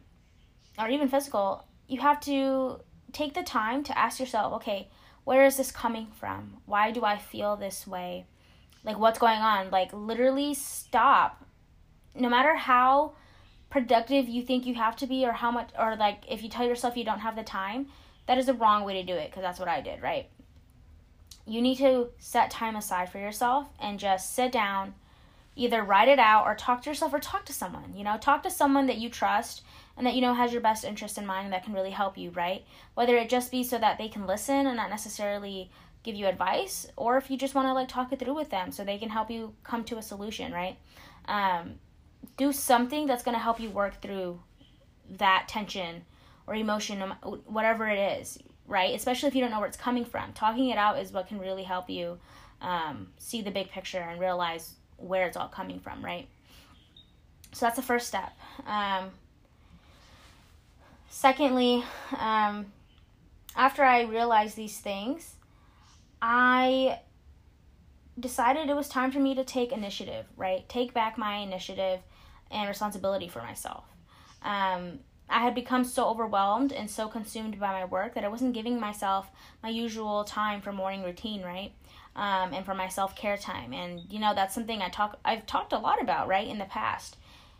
or 0.79 0.89
even 0.89 1.09
physical, 1.09 1.65
you 1.87 2.01
have 2.01 2.21
to 2.21 2.81
take 3.13 3.35
the 3.35 3.43
time 3.43 3.83
to 3.85 3.99
ask 3.99 4.21
yourself, 4.21 4.53
okay, 4.55 4.89
where 5.25 5.45
is 5.45 5.57
this 5.57 5.71
coming 5.71 6.09
from? 6.19 6.59
Why 6.67 6.91
do 6.91 7.05
I 7.05 7.17
feel 7.17 7.57
this 7.57 7.87
way? 7.87 8.27
Like, 8.85 8.99
what's 8.99 9.19
going 9.19 9.41
on? 9.41 9.71
Like, 9.71 9.93
literally 9.93 10.55
stop. 10.55 11.45
No 12.15 12.29
matter 12.29 12.55
how 12.55 13.13
productive 13.71 14.29
you 14.29 14.43
think 14.43 14.67
you 14.67 14.75
have 14.75 14.97
to 14.97 15.07
be, 15.07 15.25
or 15.27 15.33
how 15.33 15.51
much, 15.51 15.71
or 15.79 15.97
like 15.97 16.23
if 16.29 16.43
you 16.43 16.49
tell 16.49 16.67
yourself 16.67 16.97
you 16.97 17.05
don't 17.05 17.21
have 17.21 17.37
the 17.37 17.43
time, 17.43 17.89
that 18.27 18.39
is 18.39 18.47
the 18.47 18.55
wrong 18.55 18.85
way 18.85 18.95
to 18.95 19.03
do 19.03 19.15
it 19.15 19.31
because 19.31 19.43
that's 19.43 19.59
what 19.59 19.69
I 19.69 19.81
did, 19.81 20.03
right? 20.03 20.29
You 21.47 21.63
need 21.63 21.79
to 21.79 22.09
set 22.19 22.51
time 22.51 22.77
aside 22.77 23.11
for 23.11 23.19
yourself 23.19 23.69
and 23.81 23.99
just 23.99 24.35
sit 24.35 24.53
down 24.53 24.95
either 25.59 25.83
write 25.83 26.09
it 26.09 26.21
out 26.21 26.47
or 26.47 26.55
talk 26.55 26.83
to 26.83 26.91
yourself 26.91 27.13
or 27.13 27.19
talk 27.19 27.45
to 27.45 27.53
someone. 27.53 27.93
You 27.95 28.05
know, 28.05 28.17
talk 28.17 28.45
to 28.45 28.51
someone 28.51 28.87
that 28.87 28.99
you 28.99 29.11
trust 29.11 29.63
and 29.97 30.07
that 30.07 30.15
you 30.15 30.21
know 30.21 30.33
has 30.33 30.53
your 30.53 30.63
best 30.63 30.85
interest 30.85 31.19
in 31.19 31.27
mind 31.27 31.47
and 31.47 31.53
that 31.53 31.65
can 31.65 31.75
really 31.75 31.91
help 31.91 32.17
you, 32.17 32.31
right? 32.31 32.65
Whether 32.95 33.17
it 33.17 33.29
just 33.29 33.51
be 33.51 33.65
so 33.65 33.77
that 33.77 33.99
they 33.99 34.09
can 34.09 34.27
listen 34.27 34.67
and 34.67 34.77
not 34.77 34.89
necessarily 34.89 35.71
give 36.03 36.15
you 36.15 36.27
advice, 36.27 36.87
or 36.97 37.17
if 37.17 37.31
you 37.31 37.37
just 37.37 37.55
want 37.55 37.69
to 37.69 37.73
like 37.73 37.89
talk 37.89 38.13
it 38.13 38.19
through 38.19 38.35
with 38.35 38.51
them 38.51 38.71
so 38.73 38.85
they 38.85 38.99
can 38.99 39.09
help 39.09 39.31
you 39.31 39.55
come 39.65 39.85
to 39.85 39.99
a 39.99 40.03
solution, 40.03 40.53
right? 40.53 40.77
Um, 41.27 41.75
do 42.37 42.53
something 42.53 43.07
that's 43.07 43.23
going 43.23 43.37
to 43.37 43.43
help 43.43 43.61
you 43.61 43.71
work 43.71 44.01
through 44.01 44.41
that 45.19 45.47
tension 45.49 46.03
or 46.47 46.55
emotion, 46.55 47.01
whatever 47.47 47.89
it 47.89 48.21
is, 48.21 48.39
right? 48.67 48.95
Especially 48.95 49.29
if 49.29 49.35
you 49.35 49.41
don't 49.41 49.51
know 49.51 49.59
where 49.59 49.69
it's 49.69 49.77
coming 49.77 50.05
from. 50.05 50.33
Talking 50.33 50.71
it 50.71 50.79
out 50.79 50.99
is 50.99 51.13
what 51.13 51.29
can 51.29 51.39
really 51.39 51.65
help 51.65 51.91
you 51.91 52.19
um, 52.61 53.09
see 53.19 53.43
the 53.43 53.51
big 53.51 53.71
picture 53.71 53.99
and 53.99 54.21
realize 54.21 54.75
where 54.97 55.27
it's 55.27 55.37
all 55.37 55.49
coming 55.49 55.79
from, 55.79 56.05
right? 56.05 56.29
So 57.53 57.67
that's 57.67 57.77
the 57.77 57.83
first 57.83 58.07
step. 58.07 58.33
Um, 58.67 59.11
secondly, 61.09 61.85
um, 62.19 62.67
after 63.57 63.83
I 63.83 64.03
realized 64.03 64.57
these 64.57 64.79
things, 64.79 65.37
I 66.21 67.01
decided 68.19 68.69
it 68.69 68.75
was 68.75 68.89
time 68.89 69.11
for 69.11 69.21
me 69.21 69.35
to 69.35 69.45
take 69.45 69.73
initiative, 69.73 70.27
right? 70.37 70.69
Take 70.69 70.93
back 70.93 71.17
my 71.17 71.37
initiative 71.37 72.01
and 72.51 72.69
responsibility 72.69 73.29
for 73.29 73.41
myself. 73.41 73.85
Um, 74.43 75.01
I 75.29 75.41
had 75.41 75.55
become 75.55 75.85
so 75.85 76.09
overwhelmed 76.09 76.73
and 76.73 76.91
so 76.91 77.07
consumed 77.09 77.61
by 77.61 77.73
my 77.73 77.85
work 77.85 78.15
that 78.15 78.25
I 78.25 78.29
wasn't 78.29 78.55
giving 78.55 78.81
myself 78.81 79.31
my 79.63 79.69
usual 79.69 80.25
time 80.25 80.61
for 80.61 80.73
morning 80.73 81.05
routine, 81.05 81.43
right? 81.43 81.73
um, 82.19 82.53
and 82.53 82.67
for 82.67 82.75
my 82.75 82.89
self 82.89 83.15
care 83.15 83.37
time. 83.37 83.73
And 83.73 84.01
you 84.11 84.19
know 84.19 84.35
that's 84.35 84.55
something 84.55 84.83
I 84.83 84.89
talk 84.91 85.19
I've 85.25 85.47
talked 85.47 85.73
a 85.73 85.79
lot 85.79 86.03
about 86.03 86.29
right 86.29 86.47
in 86.47 86.59
the 86.59 86.65
past. 86.65 87.17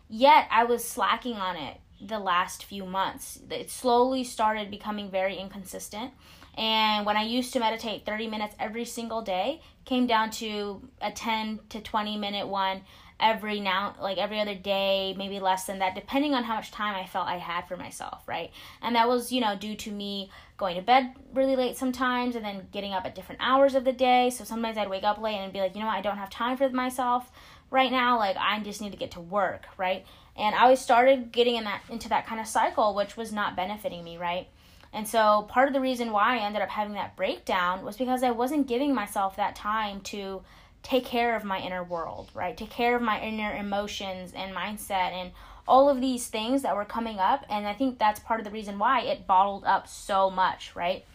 Yet 0.09 0.47
I 0.51 0.65
was 0.65 0.83
slacking 0.83 1.35
on 1.35 1.55
it 1.55 1.77
the 2.01 2.19
last 2.19 2.65
few 2.65 2.85
months. 2.85 3.39
It 3.49 3.71
slowly 3.71 4.23
started 4.23 4.69
becoming 4.69 5.09
very 5.09 5.37
inconsistent. 5.37 6.11
And 6.59 7.05
when 7.05 7.15
I 7.15 7.23
used 7.23 7.53
to 7.53 7.59
meditate 7.59 8.05
30 8.05 8.27
minutes 8.27 8.53
every 8.59 8.83
single 8.83 9.21
day, 9.21 9.61
came 9.85 10.07
down 10.07 10.29
to 10.31 10.81
a 11.01 11.09
10 11.09 11.61
to 11.69 11.79
20 11.79 12.17
minute 12.17 12.47
one 12.47 12.81
every 13.19 13.59
now 13.59 13.95
like 13.99 14.17
every 14.17 14.39
other 14.39 14.55
day 14.55 15.13
maybe 15.17 15.41
less 15.41 15.65
than 15.65 15.79
that 15.79 15.93
depending 15.93 16.33
on 16.33 16.43
how 16.43 16.55
much 16.55 16.71
time 16.71 16.95
i 16.95 17.05
felt 17.05 17.27
i 17.27 17.37
had 17.37 17.67
for 17.67 17.75
myself 17.75 18.23
right? 18.27 18.51
And 18.81 18.95
that 18.95 19.09
was 19.09 19.31
you 19.31 19.41
know 19.41 19.57
due 19.57 19.75
to 19.75 19.91
me 19.91 20.29
going 20.57 20.75
to 20.75 20.81
bed 20.81 21.15
really 21.33 21.55
late 21.55 21.75
sometimes 21.75 22.35
and 22.35 22.45
then 22.45 22.67
getting 22.71 22.93
up 22.93 23.05
at 23.05 23.15
different 23.15 23.41
hours 23.41 23.75
of 23.75 23.83
the 23.83 23.91
day. 23.91 24.29
So 24.29 24.43
sometimes 24.43 24.77
i'd 24.77 24.89
wake 24.89 25.03
up 25.03 25.19
late 25.19 25.35
and 25.35 25.51
be 25.51 25.59
like 25.59 25.75
you 25.75 25.81
know 25.81 25.87
what? 25.87 25.97
i 25.97 26.01
don't 26.01 26.17
have 26.17 26.29
time 26.29 26.55
for 26.55 26.69
myself 26.69 27.31
right 27.71 27.91
now. 27.91 28.17
Like 28.17 28.37
i 28.37 28.59
just 28.59 28.81
need 28.81 28.91
to 28.91 28.97
get 28.97 29.11
to 29.11 29.19
work 29.19 29.65
right? 29.77 30.05
And 30.37 30.55
i 30.55 30.63
always 30.63 30.79
started 30.79 31.31
getting 31.31 31.55
in 31.55 31.65
that 31.65 31.81
into 31.89 32.07
that 32.09 32.25
kind 32.25 32.39
of 32.39 32.47
cycle 32.47 32.95
which 32.95 33.17
was 33.17 33.33
not 33.33 33.55
benefiting 33.55 34.03
me 34.03 34.17
right 34.17 34.47
and 34.93 35.07
so 35.07 35.45
part 35.49 35.67
of 35.67 35.73
the 35.73 35.81
reason 35.81 36.11
why 36.11 36.37
i 36.37 36.39
ended 36.39 36.61
up 36.61 36.69
having 36.69 36.93
that 36.93 37.15
breakdown 37.15 37.83
was 37.83 37.97
because 37.97 38.23
i 38.23 38.31
wasn't 38.31 38.67
giving 38.67 38.93
myself 38.93 39.35
that 39.35 39.55
time 39.55 40.01
to 40.01 40.41
take 40.83 41.05
care 41.05 41.35
of 41.35 41.43
my 41.43 41.59
inner 41.59 41.83
world, 41.83 42.29
right? 42.33 42.55
Take 42.55 42.69
care 42.69 42.95
of 42.95 43.01
my 43.01 43.21
inner 43.21 43.53
emotions 43.55 44.33
and 44.35 44.55
mindset 44.55 45.11
and 45.11 45.31
all 45.67 45.89
of 45.89 46.01
these 46.01 46.27
things 46.27 46.63
that 46.63 46.75
were 46.75 46.85
coming 46.85 47.19
up. 47.19 47.45
And 47.49 47.67
I 47.67 47.73
think 47.73 47.99
that's 47.99 48.19
part 48.19 48.39
of 48.39 48.43
the 48.43 48.51
reason 48.51 48.79
why 48.79 49.01
it 49.01 49.27
bottled 49.27 49.65
up 49.65 49.87
so 49.87 50.29
much, 50.29 50.75
right? 50.75 51.05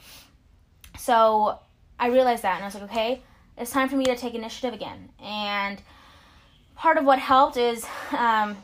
So 0.98 1.58
I 1.98 2.08
realized 2.08 2.42
that 2.42 2.56
and 2.56 2.64
I 2.64 2.66
was 2.66 2.74
like, 2.74 2.84
okay, 2.84 3.22
it's 3.56 3.70
time 3.70 3.88
for 3.88 3.96
me 3.96 4.04
to 4.06 4.16
take 4.16 4.34
initiative 4.34 4.74
again. 4.74 5.08
And 5.20 5.80
part 6.76 6.98
of 6.98 7.04
what 7.04 7.18
helped 7.18 7.56
is 7.56 7.86
um, 8.12 8.56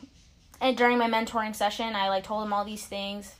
and 0.61 0.77
during 0.77 0.97
my 0.97 1.09
mentoring 1.09 1.55
session, 1.55 1.95
I 1.95 2.09
like 2.09 2.23
told 2.23 2.45
him 2.45 2.53
all 2.53 2.63
these 2.63 2.85
things 2.85 3.33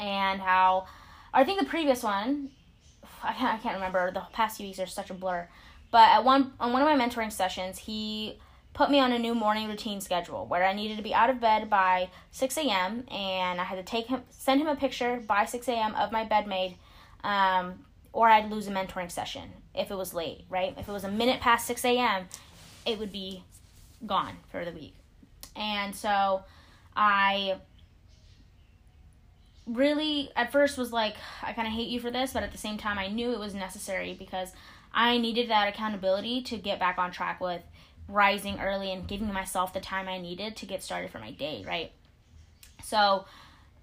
and 0.00 0.40
how 0.40 0.86
I 1.32 1.44
think 1.44 1.60
the 1.60 1.66
previous 1.66 2.02
one, 2.02 2.50
I 3.22 3.32
can't, 3.34 3.54
I 3.54 3.58
can't 3.58 3.74
remember. 3.74 4.10
The 4.10 4.22
past 4.32 4.56
few 4.56 4.66
weeks 4.66 4.80
are 4.80 4.86
such 4.86 5.10
a 5.10 5.14
blur. 5.14 5.48
But 5.92 6.08
at 6.08 6.24
one 6.24 6.52
on 6.58 6.72
one 6.72 6.82
of 6.82 6.88
my 6.88 6.96
mentoring 6.96 7.30
sessions, 7.30 7.78
he 7.78 8.38
put 8.72 8.90
me 8.90 8.98
on 8.98 9.12
a 9.12 9.18
new 9.18 9.34
morning 9.34 9.68
routine 9.68 10.00
schedule 10.00 10.46
where 10.46 10.64
I 10.64 10.72
needed 10.72 10.96
to 10.96 11.02
be 11.02 11.12
out 11.12 11.28
of 11.28 11.40
bed 11.40 11.68
by 11.68 12.08
6 12.30 12.56
a.m. 12.56 13.04
and 13.10 13.60
I 13.60 13.64
had 13.64 13.76
to 13.76 13.82
take 13.82 14.06
him 14.06 14.22
send 14.30 14.60
him 14.60 14.68
a 14.68 14.76
picture 14.76 15.22
by 15.26 15.44
6 15.44 15.68
a.m. 15.68 15.94
of 15.94 16.12
my 16.12 16.24
bed 16.24 16.46
made, 16.46 16.76
um, 17.22 17.84
or 18.12 18.28
I'd 18.28 18.50
lose 18.50 18.68
a 18.68 18.70
mentoring 18.70 19.10
session 19.10 19.50
if 19.74 19.90
it 19.90 19.96
was 19.96 20.14
late. 20.14 20.44
Right? 20.48 20.74
If 20.78 20.88
it 20.88 20.92
was 20.92 21.04
a 21.04 21.10
minute 21.10 21.40
past 21.40 21.66
6 21.66 21.84
a.m., 21.84 22.26
it 22.86 22.98
would 22.98 23.12
be 23.12 23.44
gone 24.06 24.36
for 24.50 24.64
the 24.64 24.72
week. 24.72 24.94
And 25.56 25.94
so 25.94 26.44
I 26.96 27.56
really 29.72 30.30
at 30.36 30.52
first 30.52 30.78
was 30.78 30.92
like 30.92 31.14
I 31.42 31.52
kind 31.52 31.68
of 31.68 31.74
hate 31.74 31.88
you 31.88 32.00
for 32.00 32.10
this, 32.10 32.32
but 32.32 32.42
at 32.42 32.52
the 32.52 32.58
same 32.58 32.78
time 32.78 32.98
I 32.98 33.08
knew 33.08 33.32
it 33.32 33.38
was 33.38 33.54
necessary 33.54 34.14
because 34.18 34.52
I 34.92 35.18
needed 35.18 35.50
that 35.50 35.68
accountability 35.68 36.42
to 36.42 36.56
get 36.56 36.80
back 36.80 36.98
on 36.98 37.12
track 37.12 37.40
with 37.40 37.62
rising 38.08 38.60
early 38.60 38.92
and 38.92 39.06
giving 39.06 39.32
myself 39.32 39.72
the 39.72 39.80
time 39.80 40.08
I 40.08 40.18
needed 40.18 40.56
to 40.56 40.66
get 40.66 40.82
started 40.82 41.10
for 41.10 41.20
my 41.20 41.30
day, 41.30 41.64
right? 41.66 41.92
So 42.82 42.96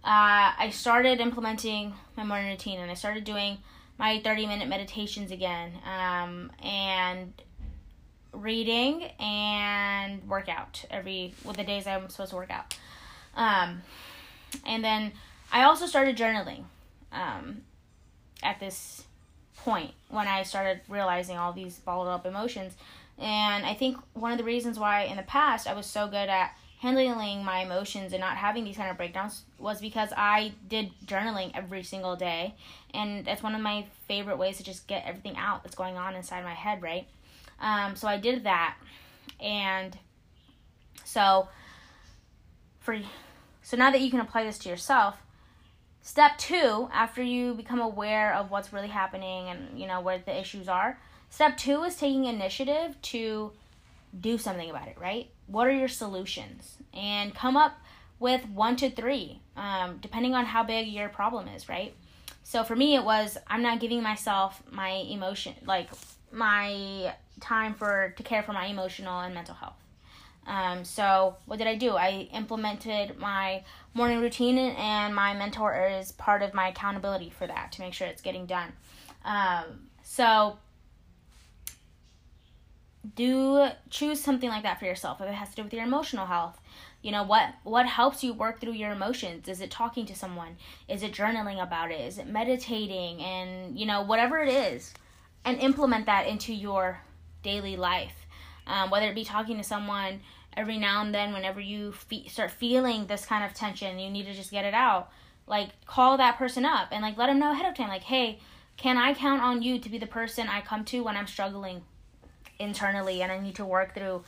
uh, 0.03 0.53
I 0.57 0.69
started 0.73 1.19
implementing 1.19 1.93
my 2.15 2.23
morning 2.23 2.49
routine 2.49 2.79
and 2.79 2.91
I 2.91 2.93
started 2.93 3.23
doing 3.23 3.57
my 3.97 4.21
30 4.21 4.47
minute 4.47 4.67
meditations 4.67 5.31
again 5.31 5.71
um, 5.85 6.51
and 6.61 7.33
reading 8.31 9.03
and 9.19 10.27
workout 10.27 10.85
every 10.91 11.33
well 11.43 11.53
the 11.53 11.63
days 11.63 11.87
I'm 11.87 12.09
supposed 12.09 12.31
to 12.31 12.35
work 12.35 12.51
out. 12.51 12.77
Um, 13.35 13.81
and 14.65 14.83
then 14.83 15.13
I 15.51 15.63
also 15.63 15.85
started 15.85 16.17
journaling 16.17 16.63
um, 17.11 17.61
at 18.43 18.59
this 18.59 19.03
point 19.57 19.91
when 20.09 20.27
I 20.27 20.43
started 20.43 20.81
realizing 20.87 21.37
all 21.37 21.53
these 21.53 21.77
bottled 21.79 22.07
up 22.07 22.25
emotions. 22.25 22.73
And 23.17 23.65
I 23.65 23.73
think 23.73 23.97
one 24.13 24.31
of 24.31 24.37
the 24.37 24.43
reasons 24.43 24.77
why 24.77 25.03
in 25.03 25.17
the 25.17 25.23
past 25.23 25.67
I 25.67 25.73
was 25.73 25.85
so 25.85 26.07
good 26.07 26.29
at 26.29 26.55
handling 26.79 27.43
my 27.43 27.59
emotions 27.59 28.13
and 28.13 28.21
not 28.21 28.37
having 28.37 28.63
these 28.63 28.77
kind 28.77 28.91
of 28.91 28.97
breakdowns 28.97 29.41
was 29.57 29.81
because 29.81 30.09
I 30.15 30.53
did 30.67 30.91
journaling 31.05 31.51
every 31.55 31.83
single 31.83 32.15
day. 32.15 32.53
And 32.93 33.25
that's 33.25 33.41
one 33.41 33.55
of 33.55 33.61
my 33.61 33.85
favorite 34.07 34.37
ways 34.37 34.57
to 34.57 34.63
just 34.63 34.87
get 34.87 35.03
everything 35.05 35.35
out 35.37 35.63
that's 35.63 35.75
going 35.75 35.97
on 35.97 36.15
inside 36.15 36.43
my 36.43 36.53
head, 36.53 36.83
right? 36.83 37.07
Um, 37.59 37.95
so 37.95 38.07
I 38.07 38.17
did 38.17 38.43
that. 38.43 38.75
And 39.39 39.97
so 41.03 41.49
for 42.79 42.99
so 43.63 43.75
now 43.75 43.91
that 43.91 43.99
you 43.99 44.09
can 44.09 44.21
apply 44.21 44.43
this 44.43 44.57
to 44.59 44.69
yourself, 44.69 45.17
Step 46.07 46.37
two, 46.37 46.87
after 46.93 47.21
you 47.21 47.53
become 47.53 47.81
aware 47.81 48.33
of 48.33 48.49
what's 48.49 48.71
really 48.71 48.87
happening 48.87 49.49
and 49.49 49.77
you 49.77 49.85
know 49.85 49.99
where 49.99 50.17
the 50.17 50.39
issues 50.39 50.69
are, 50.69 50.97
step 51.29 51.57
two 51.57 51.83
is 51.83 51.97
taking 51.97 52.23
initiative 52.23 52.95
to 53.01 53.51
do 54.17 54.37
something 54.37 54.69
about 54.69 54.87
it. 54.87 54.97
Right? 54.97 55.29
What 55.47 55.67
are 55.67 55.71
your 55.71 55.89
solutions? 55.89 56.77
And 56.93 57.35
come 57.35 57.57
up 57.57 57.77
with 58.19 58.47
one 58.47 58.77
to 58.77 58.89
three, 58.89 59.41
um, 59.57 59.97
depending 60.01 60.33
on 60.33 60.45
how 60.45 60.63
big 60.63 60.87
your 60.87 61.09
problem 61.09 61.49
is. 61.49 61.67
Right? 61.67 61.93
So 62.41 62.63
for 62.63 62.77
me, 62.77 62.95
it 62.95 63.03
was 63.03 63.37
I'm 63.45 63.61
not 63.61 63.81
giving 63.81 64.01
myself 64.01 64.63
my 64.71 64.91
emotion 64.91 65.55
like 65.65 65.89
my 66.31 67.13
time 67.41 67.73
for 67.73 68.13
to 68.15 68.23
care 68.23 68.43
for 68.43 68.53
my 68.53 68.67
emotional 68.67 69.19
and 69.19 69.33
mental 69.35 69.55
health. 69.55 69.75
Um, 70.47 70.85
so 70.85 71.35
what 71.45 71.59
did 71.59 71.67
I 71.67 71.75
do? 71.75 71.97
I 71.97 72.29
implemented 72.33 73.19
my 73.19 73.63
morning 73.97 74.21
routine, 74.21 74.57
and 74.57 75.13
my 75.13 75.33
mentor 75.33 75.89
is 75.99 76.11
part 76.13 76.41
of 76.41 76.53
my 76.53 76.69
accountability 76.69 77.29
for 77.29 77.47
that 77.47 77.71
to 77.73 77.81
make 77.81 77.93
sure 77.93 78.07
it's 78.07 78.21
getting 78.21 78.45
done. 78.45 78.71
Um, 79.25 79.89
so 80.03 80.57
do 83.15 83.67
choose 83.89 84.21
something 84.21 84.49
like 84.49 84.63
that 84.63 84.79
for 84.79 84.85
yourself. 84.85 85.19
If 85.19 85.27
it 85.27 85.33
has 85.33 85.49
to 85.49 85.55
do 85.57 85.63
with 85.63 85.73
your 85.73 85.83
emotional 85.83 86.27
health 86.27 86.59
you 87.01 87.11
know 87.11 87.23
what 87.23 87.53
what 87.63 87.85
helps 87.85 88.23
you 88.23 88.33
work 88.33 88.59
through 88.59 88.73
your 88.73 88.91
emotions? 88.91 89.47
Is 89.47 89.61
it 89.61 89.71
talking 89.71 90.05
to 90.07 90.15
someone? 90.15 90.57
Is 90.87 91.03
it 91.03 91.13
journaling 91.13 91.61
about 91.61 91.91
it? 91.91 92.01
Is 92.01 92.17
it 92.17 92.27
meditating? 92.27 93.21
And 93.21 93.77
you 93.79 93.85
know 93.85 94.01
whatever 94.01 94.39
it 94.39 94.49
is 94.49 94.93
and 95.45 95.59
implement 95.59 96.07
that 96.07 96.27
into 96.27 96.53
your 96.53 96.99
daily 97.43 97.77
life. 97.77 98.25
Um, 98.65 98.89
whether 98.89 99.07
it 99.07 99.15
be 99.15 99.23
talking 99.23 99.57
to 99.57 99.63
someone 99.63 100.19
every 100.57 100.77
now 100.77 101.01
and 101.01 101.13
then 101.13 101.31
whenever 101.31 101.61
you 101.61 101.93
fe- 101.93 102.27
start 102.27 102.51
feeling 102.51 103.07
this 103.07 103.25
kind 103.25 103.45
of 103.45 103.53
tension 103.53 103.99
you 103.99 104.09
need 104.09 104.25
to 104.25 104.33
just 104.33 104.51
get 104.51 104.65
it 104.65 104.73
out. 104.73 105.09
Like 105.45 105.69
call 105.85 106.17
that 106.17 106.37
person 106.37 106.65
up 106.65 106.89
and 106.91 107.01
like 107.01 107.17
let 107.17 107.27
them 107.27 107.39
know 107.39 107.51
ahead 107.51 107.65
of 107.65 107.75
time 107.75 107.87
like 107.87 108.03
hey 108.03 108.39
can 108.75 108.97
i 108.97 109.13
count 109.13 109.41
on 109.41 109.61
you 109.61 109.79
to 109.79 109.89
be 109.89 109.97
the 109.97 110.05
person 110.05 110.49
i 110.49 110.59
come 110.59 110.83
to 110.83 111.01
when 111.01 111.15
i'm 111.15 111.25
struggling 111.25 111.83
internally 112.59 113.21
and 113.21 113.31
i 113.31 113.39
need 113.39 113.55
to 113.55 113.65
work 113.65 113.95
through 113.95 114.23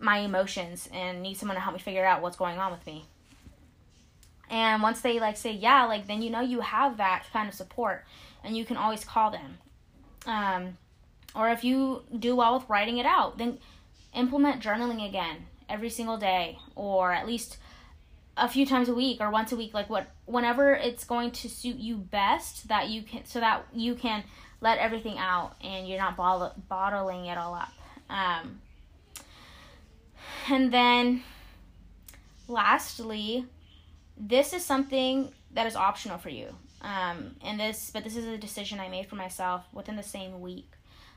my 0.00 0.18
emotions 0.18 0.88
and 0.92 1.22
need 1.22 1.36
someone 1.36 1.56
to 1.56 1.60
help 1.60 1.74
me 1.74 1.80
figure 1.80 2.04
out 2.04 2.22
what's 2.22 2.36
going 2.36 2.58
on 2.58 2.72
with 2.72 2.84
me? 2.86 3.04
And 4.48 4.82
once 4.82 5.00
they 5.00 5.20
like 5.20 5.36
say 5.36 5.52
yeah 5.52 5.84
like 5.84 6.08
then 6.08 6.22
you 6.22 6.30
know 6.30 6.40
you 6.40 6.60
have 6.60 6.96
that 6.96 7.24
kind 7.32 7.48
of 7.48 7.54
support 7.54 8.04
and 8.42 8.56
you 8.56 8.64
can 8.64 8.76
always 8.76 9.04
call 9.04 9.30
them. 9.30 9.58
Um, 10.26 10.78
or 11.34 11.50
if 11.50 11.62
you 11.62 12.02
do 12.18 12.34
well 12.34 12.54
with 12.54 12.68
writing 12.68 12.98
it 12.98 13.06
out 13.06 13.38
then 13.38 13.58
implement 14.14 14.62
journaling 14.62 15.08
again 15.08 15.46
every 15.70 15.90
single 15.90 16.16
day 16.16 16.58
or 16.74 17.12
at 17.12 17.26
least 17.26 17.58
a 18.36 18.48
few 18.48 18.64
times 18.64 18.88
a 18.88 18.94
week 18.94 19.20
or 19.20 19.30
once 19.30 19.52
a 19.52 19.56
week 19.56 19.74
like 19.74 19.90
what 19.90 20.06
whenever 20.26 20.72
it's 20.72 21.04
going 21.04 21.30
to 21.30 21.48
suit 21.48 21.76
you 21.76 21.96
best 21.96 22.68
that 22.68 22.88
you 22.88 23.02
can 23.02 23.24
so 23.24 23.40
that 23.40 23.64
you 23.72 23.94
can 23.94 24.24
let 24.60 24.78
everything 24.78 25.18
out 25.18 25.54
and 25.62 25.88
you're 25.88 25.98
not 25.98 26.16
bottle, 26.16 26.52
bottling 26.68 27.26
it 27.26 27.38
all 27.38 27.54
up. 27.54 27.72
Um, 28.08 28.60
and 30.48 30.72
then 30.72 31.22
lastly 32.48 33.46
this 34.16 34.52
is 34.52 34.64
something 34.64 35.32
that 35.52 35.66
is 35.66 35.76
optional 35.76 36.18
for 36.18 36.28
you. 36.28 36.48
Um, 36.82 37.36
and 37.42 37.60
this 37.60 37.90
but 37.92 38.04
this 38.04 38.16
is 38.16 38.26
a 38.26 38.38
decision 38.38 38.80
i 38.80 38.88
made 38.88 39.06
for 39.06 39.16
myself 39.16 39.64
within 39.72 39.96
the 39.96 40.02
same 40.02 40.40
week. 40.40 40.70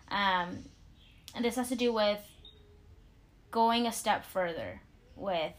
Um, 0.10 0.66
and 1.36 1.44
this 1.44 1.56
has 1.56 1.70
to 1.70 1.76
do 1.76 1.94
with 1.94 2.20
going 3.54 3.86
a 3.86 3.92
step 3.92 4.26
further 4.26 4.82
with 5.16 5.54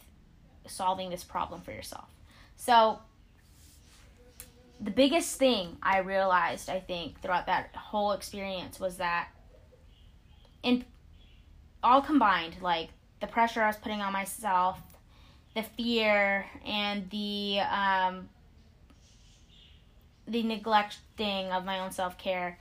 solving 0.66 1.08
this 1.10 1.24
problem 1.24 1.62
for 1.62 1.70
yourself. 1.70 2.08
So, 2.56 2.98
the 4.80 4.90
biggest 4.90 5.38
thing 5.38 5.78
I 5.80 5.98
realized, 5.98 6.68
I 6.68 6.80
think, 6.80 7.22
throughout 7.22 7.46
that 7.46 7.70
whole 7.74 8.12
experience 8.12 8.80
was 8.80 8.96
that, 8.96 9.28
in 10.62 10.84
all 11.82 12.02
combined, 12.02 12.56
like 12.60 12.88
the 13.20 13.28
pressure 13.28 13.62
I 13.62 13.68
was 13.68 13.76
putting 13.76 14.00
on 14.00 14.12
myself, 14.12 14.78
the 15.54 15.62
fear, 15.62 16.46
and 16.66 17.08
the 17.10 17.60
um, 17.60 18.28
the 20.26 20.42
neglecting 20.42 21.52
of 21.52 21.64
my 21.64 21.78
own 21.78 21.92
self 21.92 22.18
care. 22.18 22.58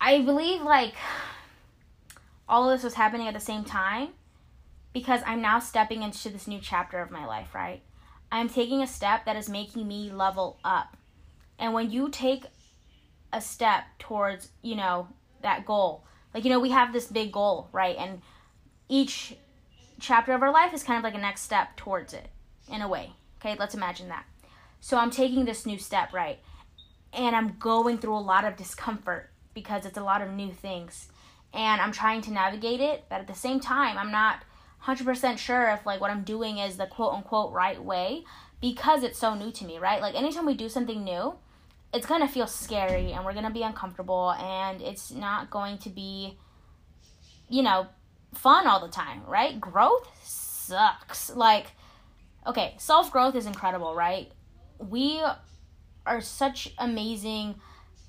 I 0.00 0.20
believe 0.20 0.62
like 0.62 0.94
all 2.50 2.68
of 2.68 2.76
this 2.76 2.84
was 2.84 2.94
happening 2.94 3.28
at 3.28 3.34
the 3.34 3.40
same 3.40 3.64
time 3.64 4.08
because 4.92 5.20
I'm 5.24 5.40
now 5.40 5.60
stepping 5.60 6.02
into 6.02 6.28
this 6.28 6.48
new 6.48 6.58
chapter 6.60 6.98
of 6.98 7.10
my 7.10 7.24
life, 7.24 7.54
right? 7.54 7.82
I'm 8.32 8.48
taking 8.48 8.82
a 8.82 8.86
step 8.86 9.24
that 9.24 9.36
is 9.36 9.48
making 9.48 9.86
me 9.86 10.10
level 10.10 10.58
up. 10.64 10.96
And 11.58 11.72
when 11.72 11.90
you 11.90 12.08
take 12.10 12.46
a 13.32 13.40
step 13.40 13.84
towards, 13.98 14.50
you 14.62 14.74
know, 14.74 15.08
that 15.42 15.64
goal, 15.64 16.04
like, 16.34 16.44
you 16.44 16.50
know, 16.50 16.60
we 16.60 16.70
have 16.70 16.92
this 16.92 17.06
big 17.06 17.32
goal, 17.32 17.68
right? 17.72 17.96
And 17.96 18.20
each 18.88 19.36
chapter 20.00 20.32
of 20.32 20.42
our 20.42 20.52
life 20.52 20.74
is 20.74 20.82
kind 20.82 20.98
of 20.98 21.04
like 21.04 21.14
a 21.14 21.18
next 21.18 21.42
step 21.42 21.76
towards 21.76 22.12
it 22.12 22.28
in 22.68 22.82
a 22.82 22.88
way. 22.88 23.12
Okay, 23.40 23.56
let's 23.58 23.74
imagine 23.74 24.08
that. 24.08 24.24
So 24.80 24.96
I'm 24.96 25.10
taking 25.10 25.44
this 25.44 25.66
new 25.66 25.78
step, 25.78 26.12
right? 26.12 26.40
And 27.12 27.36
I'm 27.36 27.56
going 27.58 27.98
through 27.98 28.16
a 28.16 28.18
lot 28.18 28.44
of 28.44 28.56
discomfort 28.56 29.30
because 29.54 29.86
it's 29.86 29.98
a 29.98 30.02
lot 30.02 30.22
of 30.22 30.30
new 30.30 30.52
things. 30.52 31.09
And 31.52 31.80
I'm 31.80 31.92
trying 31.92 32.22
to 32.22 32.32
navigate 32.32 32.80
it, 32.80 33.04
but 33.08 33.20
at 33.20 33.26
the 33.26 33.34
same 33.34 33.60
time, 33.60 33.98
I'm 33.98 34.12
not 34.12 34.42
100% 34.84 35.38
sure 35.38 35.70
if 35.70 35.84
like 35.84 36.00
what 36.00 36.10
I'm 36.10 36.22
doing 36.22 36.58
is 36.58 36.76
the 36.76 36.86
quote 36.86 37.12
unquote 37.12 37.52
right 37.52 37.82
way 37.82 38.24
because 38.60 39.02
it's 39.02 39.18
so 39.18 39.34
new 39.34 39.50
to 39.52 39.64
me, 39.64 39.78
right? 39.78 40.00
Like 40.00 40.14
anytime 40.14 40.46
we 40.46 40.54
do 40.54 40.68
something 40.68 41.02
new, 41.02 41.34
it's 41.92 42.06
going 42.06 42.20
to 42.20 42.28
feel 42.28 42.46
scary 42.46 43.12
and 43.12 43.24
we're 43.24 43.32
going 43.32 43.44
to 43.44 43.50
be 43.50 43.62
uncomfortable 43.62 44.32
and 44.32 44.80
it's 44.80 45.10
not 45.10 45.50
going 45.50 45.78
to 45.78 45.90
be 45.90 46.38
you 47.50 47.62
know, 47.62 47.88
fun 48.32 48.66
all 48.66 48.80
the 48.80 48.92
time, 48.92 49.22
right? 49.26 49.60
Growth 49.60 50.08
sucks. 50.22 51.34
Like 51.34 51.72
okay, 52.46 52.74
self-growth 52.78 53.34
is 53.34 53.44
incredible, 53.44 53.94
right? 53.94 54.32
We 54.78 55.20
are 56.06 56.20
such 56.20 56.72
amazing 56.78 57.56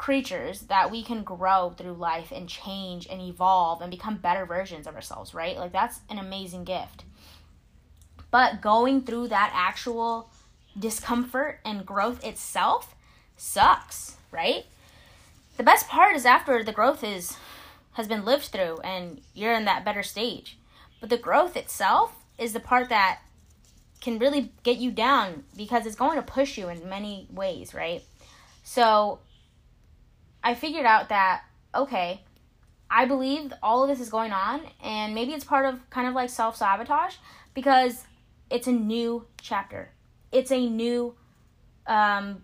creatures 0.01 0.61
that 0.61 0.89
we 0.89 1.03
can 1.03 1.21
grow 1.21 1.69
through 1.77 1.93
life 1.93 2.31
and 2.31 2.49
change 2.49 3.05
and 3.07 3.21
evolve 3.21 3.83
and 3.83 3.91
become 3.91 4.17
better 4.17 4.47
versions 4.47 4.87
of 4.87 4.95
ourselves, 4.95 5.31
right? 5.31 5.55
Like 5.55 5.71
that's 5.71 5.99
an 6.09 6.17
amazing 6.17 6.63
gift. 6.63 7.03
But 8.31 8.61
going 8.61 9.03
through 9.03 9.27
that 9.27 9.51
actual 9.53 10.31
discomfort 10.77 11.59
and 11.63 11.85
growth 11.85 12.25
itself 12.25 12.95
sucks, 13.37 14.17
right? 14.31 14.65
The 15.57 15.63
best 15.63 15.87
part 15.87 16.15
is 16.15 16.25
after 16.25 16.63
the 16.63 16.71
growth 16.71 17.03
is 17.03 17.37
has 17.91 18.07
been 18.07 18.25
lived 18.25 18.45
through 18.45 18.79
and 18.79 19.21
you're 19.35 19.53
in 19.53 19.65
that 19.65 19.85
better 19.85 20.01
stage. 20.01 20.57
But 20.99 21.11
the 21.11 21.17
growth 21.17 21.55
itself 21.55 22.25
is 22.39 22.53
the 22.53 22.59
part 22.59 22.89
that 22.89 23.19
can 23.99 24.17
really 24.17 24.51
get 24.63 24.77
you 24.77 24.89
down 24.89 25.43
because 25.55 25.85
it's 25.85 25.95
going 25.95 26.15
to 26.15 26.23
push 26.23 26.57
you 26.57 26.69
in 26.69 26.89
many 26.89 27.27
ways, 27.29 27.75
right? 27.75 28.01
So 28.63 29.19
I 30.43 30.55
figured 30.55 30.85
out 30.85 31.09
that 31.09 31.43
okay, 31.73 32.21
I 32.89 33.05
believe 33.05 33.53
all 33.63 33.83
of 33.83 33.89
this 33.89 34.01
is 34.01 34.09
going 34.09 34.33
on 34.33 34.61
and 34.83 35.15
maybe 35.15 35.31
it's 35.33 35.45
part 35.45 35.65
of 35.65 35.89
kind 35.89 36.07
of 36.07 36.13
like 36.13 36.29
self-sabotage 36.29 37.15
because 37.53 38.03
it's 38.49 38.67
a 38.67 38.71
new 38.71 39.25
chapter. 39.41 39.91
It's 40.31 40.51
a 40.51 40.69
new 40.69 41.15
um, 41.87 42.43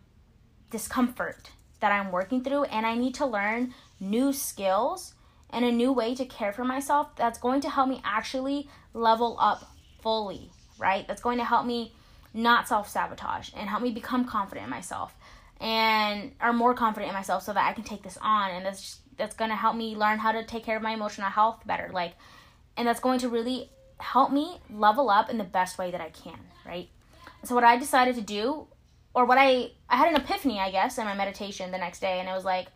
discomfort 0.72 1.52
that 1.80 1.92
I'm 1.92 2.12
working 2.12 2.44
through, 2.44 2.64
and 2.66 2.86
I 2.86 2.96
need 2.96 3.14
to 3.16 3.26
learn 3.26 3.74
new 4.00 4.34
skills 4.34 5.14
and 5.50 5.64
a 5.64 5.72
new 5.72 5.92
way 5.92 6.16
to 6.16 6.26
care 6.26 6.52
for 6.52 6.64
myself 6.64 7.16
that's 7.16 7.38
going 7.38 7.62
to 7.62 7.70
help 7.70 7.90
me 7.90 8.02
actually 8.04 8.70
level 8.94 9.38
up 9.40 9.70
fully, 10.02 10.50
right? 10.80 11.08
That's 11.08 11.22
going 11.22 11.38
to 11.38 11.46
help 11.46 11.66
me 11.66 11.94
not 12.34 12.68
self 12.68 12.90
sabotage 12.90 13.50
and 13.56 13.70
help 13.70 13.82
me 13.82 13.92
become 13.92 14.26
confident 14.26 14.66
in 14.66 14.70
myself 14.70 15.14
and 15.60 16.32
are 16.40 16.54
more 16.54 16.74
confident 16.74 17.10
in 17.10 17.16
myself 17.16 17.44
so 17.44 17.54
that 17.54 17.68
I 17.68 17.74
can 17.74 17.84
take 17.84 18.04
this 18.04 18.18
on 18.22 18.52
and 18.52 18.66
that's 18.66 18.82
just, 18.82 19.18
that's 19.18 19.36
going 19.36 19.50
to 19.50 19.56
help 19.56 19.76
me 19.76 19.96
learn 19.96 20.20
how 20.20 20.32
to 20.32 20.44
take 20.44 20.64
care 20.64 20.78
of 20.78 20.84
my 20.84 20.92
emotional 20.92 21.30
health 21.30 21.66
better 21.66 21.90
like 21.92 22.14
and 22.76 22.88
that's 22.88 23.00
going 23.00 23.20
to 23.20 23.30
really 23.30 23.72
help 24.00 24.32
me 24.32 24.60
level 24.70 25.10
up 25.10 25.30
in 25.30 25.38
the 25.38 25.44
best 25.44 25.78
way 25.78 25.92
that 25.92 26.02
I 26.02 26.10
can, 26.10 26.40
right? 26.66 26.90
So 27.44 27.56
what 27.56 27.64
I 27.64 27.78
decided 27.78 28.16
to 28.16 28.22
do 28.22 28.68
or 29.14 29.26
what 29.26 29.38
I 29.38 29.72
I 29.90 29.98
had 29.98 30.10
an 30.10 30.16
epiphany, 30.16 30.60
I 30.60 30.72
guess, 30.72 30.98
in 30.98 31.06
my 31.06 31.16
meditation 31.16 31.72
the 31.72 31.78
next 31.78 32.00
day 32.00 32.20
and 32.20 32.30
it 32.30 32.34
was 32.34 32.46
like 32.46 32.68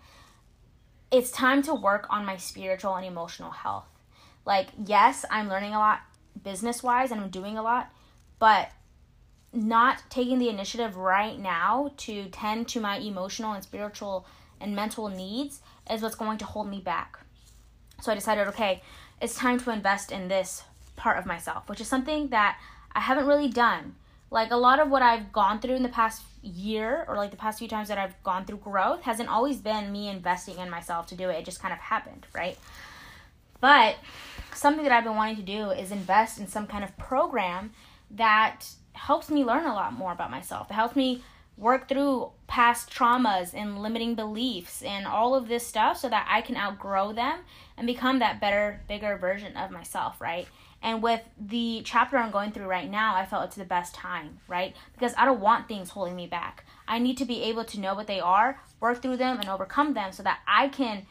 it's 1.12 1.30
time 1.30 1.62
to 1.64 1.76
work 1.76 2.08
on 2.10 2.26
my 2.26 2.38
spiritual 2.38 2.96
and 2.96 3.06
emotional 3.06 3.52
health. 3.52 3.88
Like, 4.46 4.70
yes, 4.86 5.26
I'm 5.30 5.50
learning 5.50 5.74
a 5.74 5.80
lot 5.80 6.00
business 6.42 6.82
wise 6.82 7.12
and 7.12 7.20
I'm 7.20 7.30
doing 7.30 7.58
a 7.58 7.62
lot, 7.62 7.92
but 8.40 8.72
not 9.54 10.04
taking 10.10 10.40
the 10.40 10.50
initiative 10.50 10.96
right 10.96 11.38
now 11.38 11.92
to 11.98 12.30
tend 12.30 12.68
to 12.70 12.80
my 12.80 12.98
emotional 12.98 13.54
and 13.54 13.64
spiritual 13.64 14.26
and 14.60 14.76
mental 14.76 15.10
needs 15.10 15.62
is 15.90 16.02
what's 16.02 16.16
going 16.16 16.38
to 16.38 16.46
hold 16.46 16.70
me 16.70 16.80
back. 16.80 17.20
So 18.02 18.12
I 18.12 18.16
decided, 18.16 18.48
okay, 18.48 18.82
it's 19.22 19.36
time 19.36 19.60
to 19.60 19.72
invest 19.72 20.12
in 20.12 20.28
this 20.28 20.64
part 20.96 21.18
of 21.18 21.26
myself, 21.26 21.68
which 21.68 21.82
is 21.82 21.88
something 21.88 22.30
that 22.30 22.60
I 22.94 23.02
haven't 23.02 23.28
really 23.28 23.50
done. 23.50 23.96
Like 24.30 24.52
a 24.52 24.58
lot 24.58 24.80
of 24.80 24.90
what 24.90 25.02
I've 25.02 25.34
gone 25.34 25.60
through 25.60 25.76
in 25.76 25.84
the 25.84 25.90
past 25.90 26.24
year 26.42 27.06
or 27.08 27.18
like 27.18 27.32
the 27.32 27.38
past 27.38 27.60
few 27.60 27.68
times 27.68 27.90
that 27.90 27.98
I've 27.98 28.22
gone 28.24 28.46
through 28.46 28.58
growth 28.58 29.02
hasn't 29.02 29.30
always 29.30 29.58
been 29.58 29.92
me 29.92 30.08
investing 30.08 30.58
in 30.58 30.70
myself 30.70 31.08
to 31.08 31.16
do 31.16 31.30
it. 31.30 31.34
It 31.34 31.46
just 31.46 31.62
kind 31.62 31.74
of 31.74 31.80
happened, 31.80 32.26
right? 32.34 32.58
But 33.60 33.98
something 34.56 34.84
that 34.84 34.92
I've 34.92 35.04
been 35.04 35.16
wanting 35.16 35.36
to 35.36 35.42
do 35.42 35.70
is 35.72 35.92
invest 35.92 36.40
in 36.40 36.48
some 36.48 36.66
kind 36.66 36.84
of 36.84 36.98
program 36.98 37.72
that 38.12 38.66
helps 38.94 39.30
me 39.30 39.44
learn 39.44 39.66
a 39.66 39.74
lot 39.74 39.94
more 39.94 40.12
about 40.12 40.32
myself. 40.32 40.70
It 40.70 40.74
helps 40.74 40.96
me 40.96 41.24
work 41.58 41.88
through 41.88 42.32
past 42.48 42.90
traumas 42.90 43.54
and 43.54 43.82
limiting 43.82 44.16
beliefs 44.16 44.82
and 44.82 45.06
all 45.06 45.36
of 45.36 45.48
this 45.48 45.66
stuff 45.66 45.98
so 45.98 46.10
that 46.10 46.26
I 46.30 46.42
can 46.42 46.58
outgrow 46.58 47.14
them 47.14 47.40
and 47.78 47.86
become 47.86 48.20
that 48.20 48.42
better, 48.42 48.82
bigger 48.88 49.18
version 49.18 49.56
of 49.56 49.70
myself, 49.70 50.20
right? 50.20 50.48
And 50.82 51.04
with 51.04 51.22
the 51.40 51.84
chapter 51.86 52.18
I'm 52.18 52.32
going 52.32 52.52
through 52.52 52.66
right 52.66 52.90
now, 52.90 53.16
I 53.16 53.26
felt 53.26 53.46
it's 53.46 53.56
the 53.56 53.66
best 53.66 53.94
time, 53.94 54.40
right? 54.48 54.76
Because 54.94 55.14
I 55.18 55.26
don't 55.26 55.40
want 55.40 55.68
things 55.68 55.92
holding 55.92 56.16
me 56.16 56.26
back. 56.26 56.66
I 56.88 56.98
need 56.98 57.18
to 57.18 57.26
be 57.26 57.44
able 57.44 57.66
to 57.66 57.80
know 57.80 57.94
what 57.94 58.08
they 58.08 58.20
are, 58.20 58.60
work 58.80 59.02
through 59.02 59.18
them, 59.18 59.40
and 59.40 59.48
overcome 59.48 59.94
them 59.94 60.12
so 60.12 60.24
that 60.24 60.40
I 60.48 60.70
can 60.70 61.06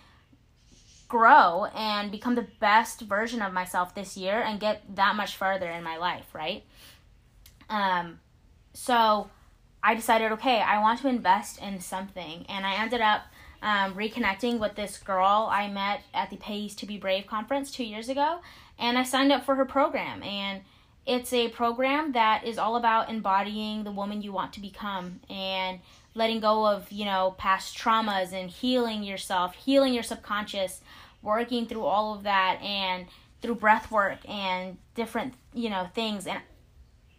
grow 1.07 1.67
and 1.75 2.11
become 2.11 2.35
the 2.35 2.47
best 2.61 3.03
version 3.03 3.43
of 3.43 3.53
myself 3.53 3.95
this 3.95 4.17
year 4.17 4.41
and 4.41 4.59
get 4.59 4.83
that 4.97 5.17
much 5.17 5.37
further 5.37 5.71
in 5.71 5.85
my 5.85 5.97
life, 5.97 6.35
right? 6.35 6.65
Um, 7.71 8.21
so 8.75 9.31
I 9.83 9.95
decided, 9.95 10.33
okay, 10.33 10.61
I 10.61 10.81
want 10.81 11.01
to 11.01 11.09
invest 11.09 11.63
in 11.63 11.81
something, 11.81 12.45
and 12.49 12.67
I 12.67 12.75
ended 12.75 13.01
up 13.01 13.23
um, 13.63 13.95
reconnecting 13.95 14.59
with 14.59 14.75
this 14.75 14.99
girl 14.99 15.49
I 15.51 15.69
met 15.69 16.03
at 16.13 16.31
the 16.31 16.37
Pays 16.37 16.75
to 16.77 16.87
Be 16.87 16.99
Brave 16.99 17.27
conference 17.27 17.71
two 17.71 17.85
years 17.85 18.09
ago, 18.09 18.41
and 18.79 18.99
I 18.99 19.05
signed 19.05 19.33
up 19.33 19.45
for 19.45 19.55
her 19.55 19.65
program. 19.65 20.23
And 20.23 20.63
it's 21.07 21.33
a 21.33 21.49
program 21.49 22.13
that 22.13 22.45
is 22.45 22.59
all 22.59 22.77
about 22.77 23.11
embodying 23.11 23.85
the 23.85 23.93
woman 23.93 24.23
you 24.23 24.33
want 24.33 24.53
to 24.55 24.61
become 24.61 25.21
and 25.31 25.81
letting 26.15 26.41
go 26.41 26.67
of, 26.67 26.91
you 26.93 27.05
know, 27.05 27.35
past 27.39 27.77
traumas 27.77 28.33
and 28.33 28.51
healing 28.51 29.03
yourself, 29.03 29.55
healing 29.55 29.95
your 29.95 30.03
subconscious, 30.03 30.81
working 31.23 31.67
through 31.67 31.85
all 31.85 32.15
of 32.15 32.25
that 32.25 32.61
and 32.63 33.07
through 33.41 33.55
breath 33.55 33.91
work 33.91 34.19
and 34.29 34.77
different, 34.95 35.35
you 35.55 35.71
know, 35.71 35.89
things. 35.95 36.27
And 36.27 36.41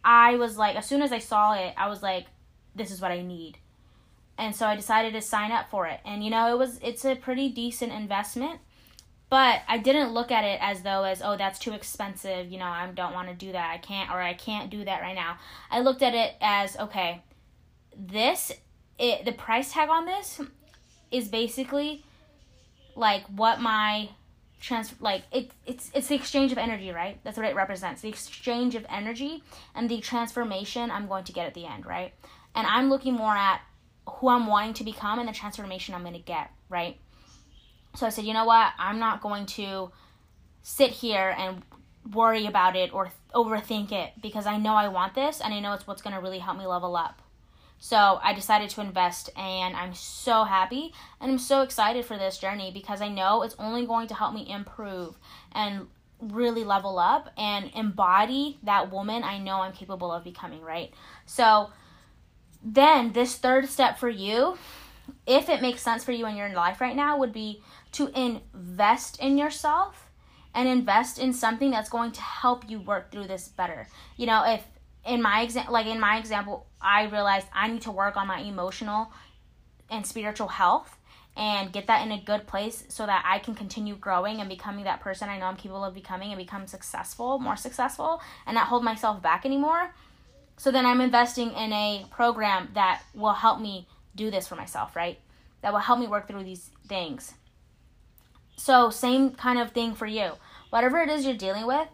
I 0.03 0.35
was 0.35 0.57
like, 0.57 0.75
as 0.75 0.85
soon 0.85 1.01
as 1.01 1.11
I 1.11 1.19
saw 1.19 1.53
it, 1.53 1.73
I 1.77 1.87
was 1.87 2.01
like, 2.01 2.27
this 2.75 2.91
is 2.91 3.01
what 3.01 3.11
I 3.11 3.21
need. 3.21 3.57
And 4.37 4.55
so 4.55 4.65
I 4.65 4.75
decided 4.75 5.13
to 5.13 5.21
sign 5.21 5.51
up 5.51 5.69
for 5.69 5.87
it. 5.87 5.99
And 6.05 6.23
you 6.23 6.29
know, 6.29 6.51
it 6.51 6.57
was 6.57 6.79
it's 6.81 7.05
a 7.05 7.15
pretty 7.15 7.49
decent 7.49 7.91
investment 7.91 8.59
but 9.31 9.61
I 9.69 9.77
didn't 9.77 10.13
look 10.13 10.29
at 10.29 10.43
it 10.43 10.59
as 10.61 10.81
though 10.81 11.05
as 11.05 11.21
oh 11.23 11.37
that's 11.37 11.57
too 11.57 11.71
expensive, 11.71 12.51
you 12.51 12.59
know, 12.59 12.65
I 12.65 12.85
don't 12.87 13.13
want 13.13 13.29
to 13.29 13.33
do 13.33 13.53
that. 13.53 13.71
I 13.73 13.77
can't 13.77 14.11
or 14.11 14.21
I 14.21 14.33
can't 14.33 14.69
do 14.69 14.83
that 14.83 15.01
right 15.01 15.15
now. 15.15 15.37
I 15.71 15.79
looked 15.79 16.01
at 16.03 16.13
it 16.13 16.33
as 16.41 16.75
okay, 16.77 17.23
this 17.97 18.51
it 18.99 19.23
the 19.23 19.31
price 19.31 19.71
tag 19.71 19.87
on 19.87 20.05
this 20.05 20.41
is 21.11 21.29
basically 21.29 22.03
like 22.93 23.23
what 23.27 23.61
my 23.61 24.09
trans 24.61 24.93
like 25.01 25.23
it 25.31 25.51
it's 25.65 25.91
it's 25.93 26.07
the 26.07 26.15
exchange 26.15 26.51
of 26.51 26.57
energy, 26.57 26.91
right? 26.91 27.19
That's 27.23 27.35
what 27.35 27.45
it 27.45 27.55
represents. 27.55 28.01
The 28.01 28.09
exchange 28.09 28.75
of 28.75 28.85
energy 28.87 29.43
and 29.75 29.89
the 29.89 29.99
transformation 29.99 30.91
I'm 30.91 31.07
going 31.07 31.25
to 31.25 31.33
get 31.33 31.47
at 31.47 31.53
the 31.53 31.65
end, 31.65 31.85
right? 31.85 32.13
And 32.55 32.67
I'm 32.67 32.89
looking 32.89 33.13
more 33.13 33.35
at 33.35 33.61
who 34.07 34.29
I'm 34.29 34.47
wanting 34.47 34.73
to 34.75 34.83
become 34.83 35.19
and 35.19 35.27
the 35.27 35.33
transformation 35.33 35.95
I'm 35.95 36.01
going 36.01 36.13
to 36.13 36.19
get, 36.19 36.51
right? 36.69 36.97
So 37.95 38.05
I 38.05 38.09
said, 38.09 38.25
you 38.25 38.33
know 38.33 38.45
what? 38.45 38.71
I'm 38.77 38.99
not 38.99 39.21
going 39.21 39.45
to 39.47 39.91
sit 40.61 40.91
here 40.91 41.35
and 41.37 41.63
worry 42.13 42.45
about 42.45 42.75
it 42.75 42.93
or 42.93 43.05
th- 43.05 43.15
overthink 43.33 43.91
it 43.91 44.13
because 44.21 44.45
I 44.45 44.57
know 44.57 44.73
I 44.73 44.87
want 44.87 45.13
this 45.13 45.41
and 45.41 45.53
I 45.53 45.59
know 45.59 45.73
it's 45.73 45.87
what's 45.87 46.01
going 46.01 46.15
to 46.15 46.21
really 46.21 46.39
help 46.39 46.57
me 46.57 46.65
level 46.65 46.95
up. 46.95 47.20
So 47.83 48.19
I 48.21 48.33
decided 48.33 48.69
to 48.69 48.81
invest 48.81 49.31
and 49.35 49.75
I'm 49.75 49.95
so 49.95 50.43
happy 50.43 50.93
and 51.19 51.31
I'm 51.31 51.39
so 51.39 51.63
excited 51.63 52.05
for 52.05 52.15
this 52.15 52.37
journey 52.37 52.69
because 52.71 53.01
I 53.01 53.09
know 53.09 53.41
it's 53.41 53.55
only 53.57 53.87
going 53.87 54.07
to 54.09 54.13
help 54.13 54.35
me 54.35 54.47
improve 54.47 55.17
and 55.51 55.87
really 56.19 56.63
level 56.63 56.99
up 56.99 57.31
and 57.35 57.71
embody 57.73 58.59
that 58.61 58.91
woman 58.91 59.23
I 59.23 59.39
know 59.39 59.61
I'm 59.61 59.73
capable 59.73 60.11
of 60.11 60.23
becoming, 60.23 60.61
right? 60.61 60.93
So 61.25 61.71
then 62.63 63.13
this 63.13 63.37
third 63.37 63.67
step 63.67 63.97
for 63.97 64.09
you, 64.09 64.59
if 65.25 65.49
it 65.49 65.63
makes 65.63 65.81
sense 65.81 66.03
for 66.03 66.11
you 66.11 66.27
in 66.27 66.35
your 66.35 66.53
life 66.53 66.81
right 66.81 66.95
now, 66.95 67.17
would 67.17 67.33
be 67.33 67.63
to 67.93 68.09
invest 68.09 69.19
in 69.19 69.39
yourself 69.39 70.11
and 70.53 70.69
invest 70.69 71.17
in 71.17 71.33
something 71.33 71.71
that's 71.71 71.89
going 71.89 72.11
to 72.11 72.21
help 72.21 72.69
you 72.69 72.79
work 72.79 73.11
through 73.11 73.25
this 73.25 73.47
better. 73.47 73.87
You 74.17 74.27
know, 74.27 74.43
if 74.45 74.63
in 75.05 75.21
my 75.21 75.41
example 75.41 75.73
like 75.73 75.87
in 75.87 75.99
my 75.99 76.17
example, 76.17 76.67
I 76.81 77.03
realized 77.05 77.47
I 77.53 77.67
need 77.67 77.81
to 77.83 77.91
work 77.91 78.17
on 78.17 78.27
my 78.27 78.39
emotional 78.39 79.11
and 79.89 80.05
spiritual 80.05 80.47
health 80.47 80.97
and 81.35 81.71
get 81.71 81.87
that 81.87 82.05
in 82.05 82.11
a 82.11 82.21
good 82.21 82.45
place 82.45 82.83
so 82.89 83.05
that 83.05 83.23
I 83.25 83.39
can 83.39 83.55
continue 83.55 83.95
growing 83.95 84.39
and 84.41 84.49
becoming 84.49 84.83
that 84.83 84.99
person 84.99 85.29
I 85.29 85.39
know 85.39 85.45
I'm 85.45 85.55
capable 85.55 85.85
of 85.85 85.93
becoming 85.93 86.31
and 86.31 86.37
become 86.37 86.67
successful, 86.67 87.39
more 87.39 87.55
successful, 87.55 88.21
and 88.45 88.55
not 88.55 88.67
hold 88.67 88.83
myself 88.83 89.21
back 89.21 89.45
anymore. 89.45 89.93
So 90.57 90.71
then 90.71 90.85
I'm 90.85 91.01
investing 91.01 91.51
in 91.51 91.71
a 91.71 92.05
program 92.11 92.69
that 92.73 93.01
will 93.15 93.33
help 93.33 93.61
me 93.61 93.87
do 94.15 94.29
this 94.29 94.47
for 94.47 94.55
myself, 94.55 94.95
right? 94.95 95.19
That 95.61 95.71
will 95.71 95.79
help 95.79 95.99
me 95.99 96.07
work 96.07 96.27
through 96.27 96.43
these 96.43 96.69
things. 96.87 97.33
So, 98.57 98.89
same 98.91 99.31
kind 99.31 99.57
of 99.57 99.71
thing 99.71 99.95
for 99.95 100.05
you. 100.05 100.33
Whatever 100.69 101.01
it 101.01 101.09
is 101.09 101.25
you're 101.25 101.35
dealing 101.35 101.65
with, 101.65 101.87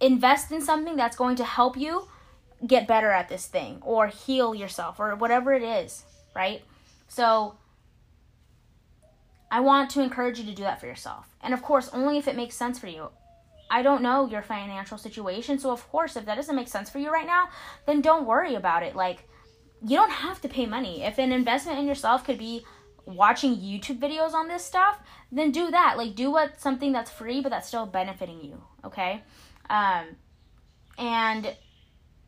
invest 0.00 0.52
in 0.52 0.60
something 0.60 0.96
that's 0.96 1.16
going 1.16 1.36
to 1.36 1.44
help 1.44 1.76
you 1.76 2.08
get 2.66 2.86
better 2.86 3.10
at 3.10 3.28
this 3.28 3.46
thing 3.46 3.78
or 3.82 4.08
heal 4.08 4.54
yourself 4.54 4.98
or 4.98 5.14
whatever 5.14 5.52
it 5.52 5.62
is, 5.62 6.04
right? 6.34 6.62
So, 7.08 7.56
I 9.50 9.60
want 9.60 9.90
to 9.90 10.02
encourage 10.02 10.38
you 10.38 10.44
to 10.44 10.54
do 10.54 10.62
that 10.64 10.80
for 10.80 10.86
yourself. 10.86 11.28
And 11.40 11.54
of 11.54 11.62
course, 11.62 11.88
only 11.92 12.18
if 12.18 12.28
it 12.28 12.36
makes 12.36 12.54
sense 12.54 12.78
for 12.78 12.86
you. 12.86 13.08
I 13.70 13.82
don't 13.82 14.02
know 14.02 14.26
your 14.26 14.42
financial 14.42 14.98
situation, 14.98 15.58
so 15.58 15.70
of 15.70 15.86
course, 15.90 16.16
if 16.16 16.24
that 16.24 16.36
doesn't 16.36 16.56
make 16.56 16.68
sense 16.68 16.88
for 16.88 16.98
you 16.98 17.10
right 17.10 17.26
now, 17.26 17.48
then 17.86 18.00
don't 18.00 18.26
worry 18.26 18.54
about 18.54 18.82
it. 18.82 18.96
Like, 18.96 19.28
you 19.82 19.96
don't 19.96 20.10
have 20.10 20.40
to 20.40 20.48
pay 20.48 20.66
money. 20.66 21.02
If 21.02 21.18
an 21.18 21.32
investment 21.32 21.78
in 21.78 21.86
yourself 21.86 22.24
could 22.24 22.38
be 22.38 22.64
watching 23.04 23.56
YouTube 23.56 23.98
videos 23.98 24.32
on 24.32 24.48
this 24.48 24.64
stuff, 24.64 24.98
then 25.30 25.50
do 25.50 25.70
that. 25.70 25.96
Like, 25.96 26.14
do 26.14 26.30
what 26.30 26.60
something 26.60 26.92
that's 26.92 27.10
free, 27.10 27.40
but 27.40 27.50
that's 27.50 27.68
still 27.68 27.86
benefiting 27.86 28.42
you, 28.42 28.62
okay? 28.84 29.22
Um, 29.70 30.16
and 30.98 31.54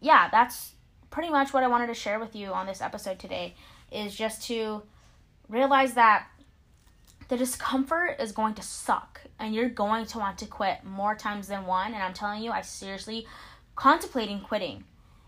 yeah, 0.00 0.28
that's 0.30 0.72
pretty 1.10 1.30
much 1.30 1.52
what 1.52 1.62
I 1.62 1.68
wanted 1.68 1.88
to 1.88 1.94
share 1.94 2.18
with 2.18 2.34
you 2.34 2.48
on 2.52 2.66
this 2.66 2.80
episode 2.80 3.18
today 3.18 3.54
is 3.90 4.14
just 4.14 4.46
to 4.48 4.82
realize 5.48 5.94
that 5.94 6.26
the 7.28 7.36
discomfort 7.36 8.16
is 8.20 8.32
going 8.32 8.54
to 8.54 8.62
suck 8.62 9.20
and 9.38 9.54
you're 9.54 9.68
going 9.68 10.04
to 10.04 10.18
want 10.18 10.38
to 10.38 10.46
quit 10.46 10.84
more 10.84 11.14
times 11.14 11.46
than 11.46 11.64
one 11.64 11.94
and 11.94 12.02
i'm 12.02 12.12
telling 12.12 12.42
you 12.42 12.50
i 12.50 12.60
seriously 12.60 13.26
contemplating 13.76 14.40
quitting. 14.40 14.84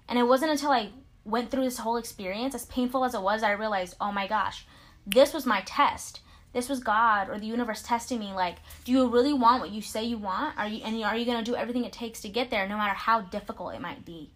And 0.08 0.18
it 0.18 0.24
wasn't 0.24 0.50
until 0.50 0.72
i 0.72 0.90
went 1.24 1.50
through 1.50 1.64
this 1.64 1.78
whole 1.78 1.96
experience 1.96 2.54
as 2.54 2.66
painful 2.66 3.04
as 3.04 3.14
it 3.14 3.22
was 3.22 3.42
i 3.42 3.52
realized 3.52 3.96
oh 4.00 4.12
my 4.12 4.26
gosh 4.26 4.66
this 5.06 5.32
was 5.32 5.46
my 5.46 5.62
test. 5.62 6.20
This 6.52 6.68
was 6.68 6.80
god 6.80 7.30
or 7.30 7.38
the 7.38 7.46
universe 7.46 7.82
testing 7.82 8.18
me 8.18 8.32
like 8.32 8.56
do 8.84 8.92
you 8.92 9.08
really 9.08 9.32
want 9.32 9.60
what 9.60 9.70
you 9.70 9.80
say 9.80 10.04
you 10.04 10.18
want? 10.18 10.58
Are 10.58 10.68
you 10.68 10.82
and 10.84 11.02
are 11.04 11.16
you 11.16 11.24
going 11.24 11.42
to 11.42 11.50
do 11.50 11.56
everything 11.56 11.84
it 11.84 11.92
takes 11.92 12.20
to 12.22 12.28
get 12.28 12.50
there 12.50 12.68
no 12.68 12.76
matter 12.76 12.94
how 12.94 13.20
difficult 13.20 13.74
it 13.74 13.80
might 13.80 14.04
be 14.04 14.30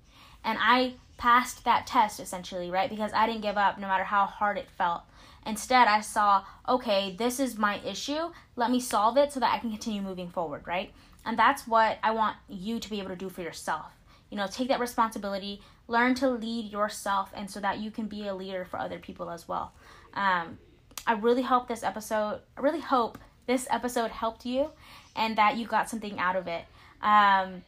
and 0.47 0.59
i 0.63 0.95
passed 1.19 1.65
that 1.65 1.87
test 1.87 2.19
essentially 2.19 2.71
right 2.71 2.89
because 2.89 3.13
i 3.13 3.27
didn't 3.27 3.43
give 3.43 3.59
up 3.59 3.79
no 3.79 3.87
matter 3.87 4.05
how 4.05 4.25
hard 4.25 4.57
it 4.57 4.71
felt 4.71 5.03
Instead, 5.47 5.87
I 5.87 6.01
saw, 6.01 6.43
okay, 6.69 7.15
this 7.17 7.39
is 7.39 7.57
my 7.57 7.79
issue. 7.85 8.31
Let 8.57 8.71
me 8.71 8.81
solve 8.81 9.17
it 9.17 9.33
so 9.33 9.39
that 9.39 9.55
I 9.55 9.59
can 9.59 9.71
continue 9.71 10.03
moving 10.03 10.29
forward, 10.29 10.67
right? 10.67 10.93
And 11.25 11.39
that's 11.39 11.69
what 11.69 11.99
I 12.03 12.11
want 12.11 12.37
you 12.49 12.81
to 12.81 12.91
be 12.91 12.99
able 12.99 13.11
to 13.11 13.17
do 13.17 13.29
for 13.29 13.43
yourself. 13.43 13.93
You 14.29 14.37
know, 14.37 14.49
take 14.49 14.67
that 14.69 14.81
responsibility, 14.81 15.63
learn 15.87 16.17
to 16.17 16.29
lead 16.29 16.73
yourself, 16.73 17.31
and 17.33 17.49
so 17.49 17.61
that 17.61 17.79
you 17.79 17.93
can 17.93 18.07
be 18.07 18.27
a 18.27 18.35
leader 18.35 18.65
for 18.65 18.81
other 18.81 18.99
people 18.99 19.31
as 19.31 19.47
well. 19.47 19.73
Um, 20.15 20.59
I 21.07 21.13
really 21.13 21.43
hope 21.43 21.69
this 21.69 21.85
episode, 21.85 22.41
I 22.57 22.61
really 22.61 22.81
hope 22.81 23.17
this 23.47 23.69
episode 23.71 24.11
helped 24.11 24.45
you 24.45 24.71
and 25.15 25.39
that 25.39 25.57
you 25.57 25.67
got 25.69 25.89
something 25.89 26.19
out 26.19 26.35
of 26.35 26.49
it. 26.49 26.65
Um, 27.01 27.63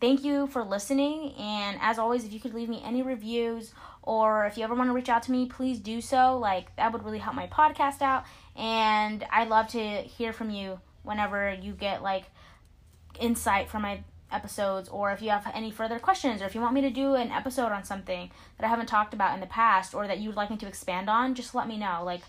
thank 0.00 0.24
you 0.24 0.46
for 0.48 0.62
listening. 0.62 1.32
And 1.38 1.78
as 1.80 1.98
always, 1.98 2.24
if 2.24 2.32
you 2.32 2.40
could 2.40 2.54
leave 2.54 2.68
me 2.68 2.82
any 2.84 3.02
reviews 3.02 3.72
or 4.02 4.46
if 4.46 4.56
you 4.56 4.64
ever 4.64 4.74
want 4.74 4.88
to 4.88 4.94
reach 4.94 5.08
out 5.08 5.22
to 5.24 5.32
me, 5.32 5.46
please 5.46 5.78
do 5.78 6.00
so. 6.00 6.38
Like, 6.38 6.74
that 6.76 6.92
would 6.92 7.04
really 7.04 7.18
help 7.18 7.36
my 7.36 7.46
podcast 7.46 8.00
out. 8.00 8.24
And 8.56 9.24
I'd 9.30 9.48
love 9.48 9.68
to 9.68 9.78
hear 9.78 10.32
from 10.32 10.50
you 10.50 10.80
whenever 11.02 11.52
you 11.52 11.72
get 11.72 12.02
like 12.02 12.24
insight 13.18 13.68
from 13.68 13.82
my 13.82 14.00
episodes 14.30 14.88
or 14.88 15.10
if 15.10 15.22
you 15.22 15.30
have 15.30 15.50
any 15.54 15.70
further 15.70 15.98
questions 15.98 16.42
or 16.42 16.44
if 16.44 16.54
you 16.54 16.60
want 16.60 16.74
me 16.74 16.82
to 16.82 16.90
do 16.90 17.14
an 17.14 17.30
episode 17.30 17.72
on 17.72 17.82
something 17.82 18.30
that 18.58 18.66
I 18.66 18.68
haven't 18.68 18.86
talked 18.86 19.14
about 19.14 19.34
in 19.34 19.40
the 19.40 19.46
past 19.46 19.94
or 19.94 20.06
that 20.06 20.18
you 20.18 20.28
would 20.28 20.36
like 20.36 20.50
me 20.50 20.56
to 20.58 20.66
expand 20.66 21.08
on, 21.08 21.34
just 21.34 21.54
let 21.54 21.66
me 21.66 21.78
know. 21.78 22.02
Like, 22.04 22.20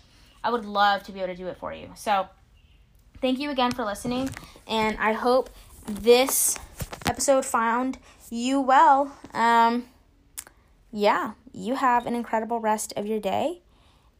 I 0.42 0.50
would 0.50 0.64
love 0.64 1.02
to 1.04 1.12
be 1.12 1.20
able 1.20 1.34
to 1.34 1.36
do 1.36 1.48
it 1.48 1.58
for 1.58 1.72
you. 1.72 1.90
So, 1.94 2.28
thank 3.20 3.38
you 3.38 3.50
again 3.50 3.72
for 3.72 3.84
listening, 3.84 4.30
and 4.66 4.96
I 4.98 5.12
hope 5.12 5.50
this 5.86 6.58
episode 7.06 7.44
found 7.44 7.98
you 8.30 8.60
well. 8.60 9.16
Um, 9.34 9.86
yeah, 10.92 11.32
you 11.52 11.76
have 11.76 12.06
an 12.06 12.14
incredible 12.14 12.60
rest 12.60 12.92
of 12.96 13.06
your 13.06 13.20
day. 13.20 13.62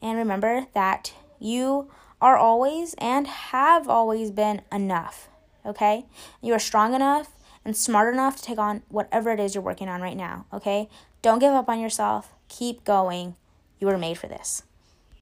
And 0.03 0.17
remember 0.17 0.67
that 0.75 1.13
you 1.39 1.91
are 2.21 2.37
always 2.37 2.95
and 2.99 3.27
have 3.27 3.89
always 3.89 4.31
been 4.31 4.63
enough. 4.73 5.29
Okay? 5.65 6.07
You 6.41 6.55
are 6.55 6.59
strong 6.59 6.95
enough 6.95 7.31
and 7.65 7.77
smart 7.77 8.13
enough 8.13 8.37
to 8.37 8.43
take 8.43 8.59
on 8.59 8.83
whatever 8.89 9.31
it 9.31 9.41
is 9.41 9.55
you're 9.55 9.63
working 9.63 9.89
on 9.89 10.01
right 10.01 10.17
now. 10.17 10.47
Okay? 10.53 10.89
Don't 11.23 11.39
give 11.39 11.53
up 11.53 11.69
on 11.69 11.81
yourself. 11.81 12.35
Keep 12.49 12.85
going. 12.85 13.37
You 13.79 13.87
were 13.87 13.99
made 13.99 14.19
for 14.19 14.27
this. 14.27 14.63